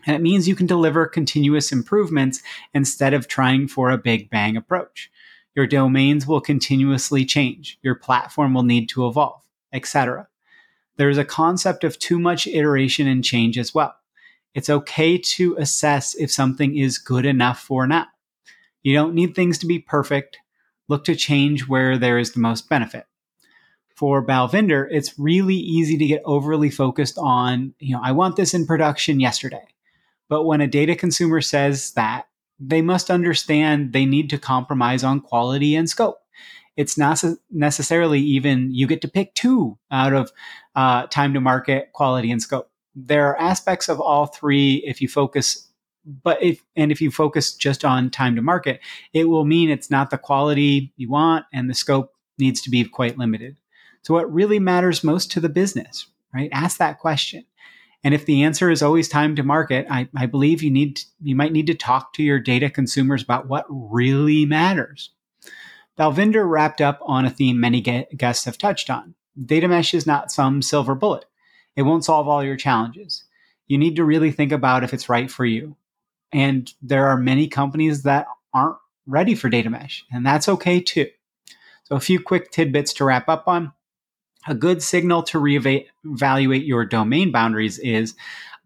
And 0.06 0.16
it 0.16 0.22
means 0.22 0.48
you 0.48 0.56
can 0.56 0.68
deliver 0.68 1.06
continuous 1.06 1.72
improvements 1.72 2.42
instead 2.74 3.14
of 3.14 3.28
trying 3.28 3.68
for 3.68 3.90
a 3.90 3.98
big 3.98 4.30
bang 4.30 4.58
approach. 4.58 5.10
Your 5.56 5.68
domains 5.68 6.26
will 6.28 6.42
continuously 6.42 7.26
change. 7.26 7.78
Your 7.84 7.96
platform 7.96 8.54
will 8.54 8.64
need 8.64 8.90
to 8.90 9.08
evolve, 9.08 9.42
etc. 9.72 10.28
There 10.98 11.10
is 11.10 11.18
a 11.18 11.26
concept 11.26 11.84
of 11.84 12.00
too 12.00 12.20
much 12.20 12.48
iteration 12.48 13.08
and 13.08 13.24
change 13.24 13.58
as 13.58 13.74
well. 13.74 13.96
It's 14.54 14.70
okay 14.70 15.18
to 15.18 15.56
assess 15.58 16.16
if 16.16 16.32
something 16.32 16.78
is 16.78 16.98
good 16.98 17.26
enough 17.26 17.60
for 17.60 17.88
now. 17.88 18.08
You 18.84 18.94
don't 18.94 19.16
need 19.16 19.34
things 19.34 19.58
to 19.60 19.66
be 19.66 19.80
perfect. 19.80 20.38
Look 20.88 21.06
to 21.06 21.16
change 21.16 21.68
where 21.68 21.98
there 21.98 22.20
is 22.20 22.34
the 22.34 22.40
most 22.40 22.70
benefit. 22.70 23.06
For 23.96 24.26
Balvinder, 24.26 24.88
it's 24.92 25.18
really 25.18 25.56
easy 25.56 25.98
to 25.98 26.06
get 26.06 26.22
overly 26.26 26.70
focused 26.70 27.18
on, 27.18 27.74
you 27.80 27.96
know, 27.96 28.02
I 28.04 28.12
want 28.12 28.36
this 28.36 28.54
in 28.54 28.66
production 28.66 29.20
yesterday. 29.20 29.66
But 30.30 30.44
when 30.44 30.62
a 30.62 30.68
data 30.68 30.96
consumer 30.96 31.42
says 31.42 31.92
that, 31.92 32.28
they 32.60 32.82
must 32.82 33.12
understand 33.12 33.94
they 33.94 34.06
need 34.06 34.30
to 34.30 34.38
compromise 34.38 35.04
on 35.04 35.22
quality 35.22 35.76
and 35.76 35.90
scope. 35.90 36.20
It's 36.76 36.98
not 36.98 37.24
necessarily 37.52 38.20
even 38.20 38.74
you 38.74 38.88
get 38.88 39.02
to 39.02 39.08
pick 39.08 39.36
two 39.36 39.78
out 39.92 40.14
of 40.14 40.32
uh, 40.76 41.08
time 41.08 41.34
to 41.34 41.42
market, 41.42 41.92
quality, 41.94 42.32
and 42.32 42.42
scope. 42.42 42.72
There 42.96 43.28
are 43.28 43.40
aspects 43.40 43.90
of 43.90 44.00
all 44.00 44.28
three 44.28 44.84
if 44.86 45.02
you 45.02 45.08
focus 45.08 45.68
but 46.06 46.42
if 46.42 46.64
and 46.76 46.92
if 46.92 47.02
you 47.02 47.10
focus 47.10 47.54
just 47.54 47.86
on 47.86 48.10
time 48.10 48.36
to 48.36 48.42
market 48.42 48.80
it 49.14 49.30
will 49.30 49.46
mean 49.46 49.70
it's 49.70 49.90
not 49.90 50.10
the 50.10 50.18
quality 50.18 50.92
you 50.98 51.10
want 51.10 51.46
and 51.54 51.70
the 51.70 51.74
scope 51.74 52.14
needs 52.38 52.62
to 52.62 52.70
be 52.70 52.84
quite 52.84 53.18
limited 53.18 53.58
so 54.02 54.14
what 54.14 54.32
really 54.32 54.60
matters 54.60 55.04
most 55.04 55.32
to 55.32 55.40
the 55.40 55.50
business 55.50 56.08
right 56.34 56.50
ask 56.52 56.78
that 56.78 57.00
question 57.00 57.46
and 58.04 58.14
if 58.14 58.26
the 58.26 58.44
answer 58.44 58.70
is 58.70 58.84
always 58.84 59.08
time 59.08 59.36
to 59.36 59.44
market, 59.44 59.88
I, 59.90 60.10
I 60.16 60.26
believe 60.26 60.62
you 60.62 60.72
need 60.72 60.98
to, 60.98 61.06
you 61.22 61.36
might 61.36 61.54
need 61.54 61.68
to 61.68 61.74
talk 61.74 62.14
to 62.14 62.24
your 62.24 62.40
data 62.40 62.70
consumers 62.70 63.24
about 63.24 63.48
what 63.48 63.66
really 63.70 64.46
matters. 64.46 65.12
Balvinder 65.98 66.50
wrapped 66.50 66.82
up 66.82 67.00
on 67.04 67.26
a 67.26 67.30
theme 67.30 67.60
many 67.60 67.82
guests 67.82 68.46
have 68.46 68.58
touched 68.58 68.90
on. 68.90 69.16
Data 69.46 69.68
mesh 69.68 69.94
is 69.94 70.06
not 70.06 70.32
some 70.32 70.62
silver 70.62 70.96
bullet. 70.96 71.26
It 71.76 71.84
won't 71.84 72.06
solve 72.06 72.28
all 72.28 72.44
your 72.44 72.58
challenges. 72.58 73.24
You 73.68 73.78
need 73.78 73.96
to 73.96 74.04
really 74.04 74.32
think 74.32 74.52
about 74.52 74.84
if 74.84 74.94
it's 74.94 75.10
right 75.10 75.32
for 75.32 75.46
you. 75.46 75.76
And 76.32 76.72
there 76.82 77.08
are 77.08 77.18
many 77.18 77.48
companies 77.48 78.04
that 78.04 78.26
aren't 78.54 78.78
ready 79.06 79.36
for 79.36 79.50
data 79.50 79.70
mesh, 79.70 80.04
and 80.12 80.26
that's 80.26 80.50
okay 80.50 80.80
too. 80.82 81.10
So, 81.84 81.96
a 81.96 82.00
few 82.00 82.20
quick 82.20 82.52
tidbits 82.52 82.94
to 82.96 83.06
wrap 83.06 83.30
up 83.30 83.48
on. 83.48 83.72
A 84.48 84.56
good 84.56 84.84
signal 84.84 85.24
to 85.24 85.40
reevaluate 85.40 86.68
your 86.68 86.86
domain 86.86 87.32
boundaries 87.32 87.80
is 87.80 88.16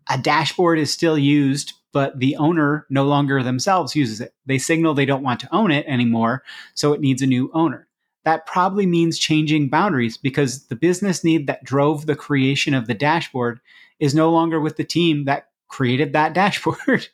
a 0.09 0.17
dashboard 0.17 0.79
is 0.79 0.91
still 0.91 1.17
used, 1.17 1.73
but 1.91 2.19
the 2.19 2.35
owner 2.37 2.85
no 2.89 3.03
longer 3.03 3.43
themselves 3.43 3.95
uses 3.95 4.21
it. 4.21 4.33
They 4.45 4.57
signal 4.57 4.93
they 4.93 5.05
don't 5.05 5.23
want 5.23 5.39
to 5.41 5.53
own 5.53 5.71
it 5.71 5.85
anymore, 5.87 6.43
so 6.73 6.93
it 6.93 7.01
needs 7.01 7.21
a 7.21 7.27
new 7.27 7.51
owner. 7.53 7.87
That 8.23 8.45
probably 8.45 8.85
means 8.85 9.19
changing 9.19 9.69
boundaries 9.69 10.17
because 10.17 10.67
the 10.67 10.75
business 10.75 11.23
need 11.23 11.47
that 11.47 11.63
drove 11.63 12.05
the 12.05 12.15
creation 12.15 12.73
of 12.73 12.87
the 12.87 12.93
dashboard 12.93 13.59
is 13.99 14.15
no 14.15 14.31
longer 14.31 14.59
with 14.59 14.77
the 14.77 14.83
team 14.83 15.25
that 15.25 15.49
created 15.67 16.13
that 16.13 16.33
dashboard 16.33 17.07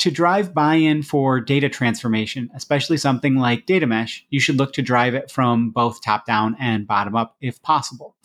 to 0.00 0.10
drive 0.10 0.54
buy 0.54 0.74
in 0.74 1.02
for 1.02 1.40
data 1.40 1.68
transformation, 1.68 2.50
especially 2.54 2.96
something 2.96 3.36
like 3.36 3.66
data 3.66 3.86
mesh, 3.86 4.26
you 4.30 4.40
should 4.40 4.56
look 4.56 4.72
to 4.72 4.82
drive 4.82 5.14
it 5.14 5.30
from 5.30 5.70
both 5.70 6.02
top 6.02 6.26
down 6.26 6.56
and 6.58 6.86
bottom 6.86 7.14
up 7.14 7.36
if 7.40 7.62
possible. 7.62 8.16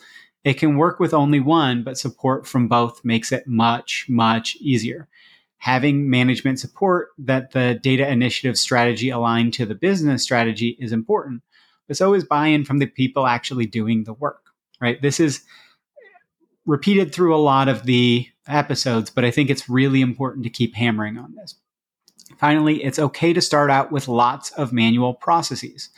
It 0.43 0.55
can 0.55 0.77
work 0.77 0.99
with 0.99 1.13
only 1.13 1.39
one, 1.39 1.83
but 1.83 1.97
support 1.97 2.47
from 2.47 2.67
both 2.67 3.03
makes 3.03 3.31
it 3.31 3.47
much, 3.47 4.05
much 4.07 4.55
easier. 4.57 5.09
Having 5.57 6.09
management 6.09 6.59
support 6.59 7.09
that 7.17 7.51
the 7.51 7.79
data 7.81 8.09
initiative 8.09 8.57
strategy 8.57 9.09
aligned 9.09 9.53
to 9.55 9.65
the 9.65 9.75
business 9.75 10.23
strategy 10.23 10.77
is 10.79 10.91
important, 10.91 11.41
but 11.87 11.97
so 11.97 12.13
is 12.13 12.23
buy 12.23 12.47
in 12.47 12.63
from 12.63 12.77
the 12.79 12.85
people 12.85 13.27
actually 13.27 13.65
doing 13.65 14.03
the 14.03 14.13
work, 14.13 14.51
right? 14.79 15.01
This 15.01 15.19
is 15.19 15.43
repeated 16.65 17.13
through 17.13 17.35
a 17.35 17.37
lot 17.37 17.67
of 17.67 17.83
the 17.83 18.27
episodes, 18.47 19.09
but 19.09 19.25
I 19.25 19.31
think 19.31 19.49
it's 19.49 19.67
really 19.67 20.01
important 20.01 20.43
to 20.43 20.49
keep 20.49 20.75
hammering 20.75 21.17
on 21.17 21.35
this. 21.35 21.55
Finally, 22.37 22.83
it's 22.83 22.99
okay 22.99 23.33
to 23.33 23.41
start 23.41 23.69
out 23.69 23.91
with 23.91 24.07
lots 24.07 24.51
of 24.51 24.73
manual 24.73 25.13
processes. 25.13 25.89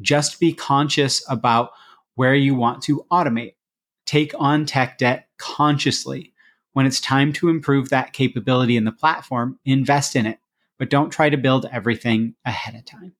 Just 0.00 0.40
be 0.40 0.52
conscious 0.52 1.24
about 1.28 1.70
where 2.14 2.34
you 2.34 2.54
want 2.54 2.82
to 2.82 3.04
automate. 3.10 3.54
Take 4.06 4.32
on 4.38 4.66
tech 4.66 4.98
debt 4.98 5.28
consciously. 5.38 6.32
When 6.72 6.86
it's 6.86 7.00
time 7.00 7.32
to 7.34 7.48
improve 7.48 7.90
that 7.90 8.12
capability 8.12 8.76
in 8.76 8.84
the 8.84 8.92
platform, 8.92 9.58
invest 9.64 10.16
in 10.16 10.26
it, 10.26 10.38
but 10.78 10.90
don't 10.90 11.10
try 11.10 11.28
to 11.30 11.36
build 11.36 11.66
everything 11.70 12.34
ahead 12.44 12.74
of 12.74 12.84
time. 12.84 13.14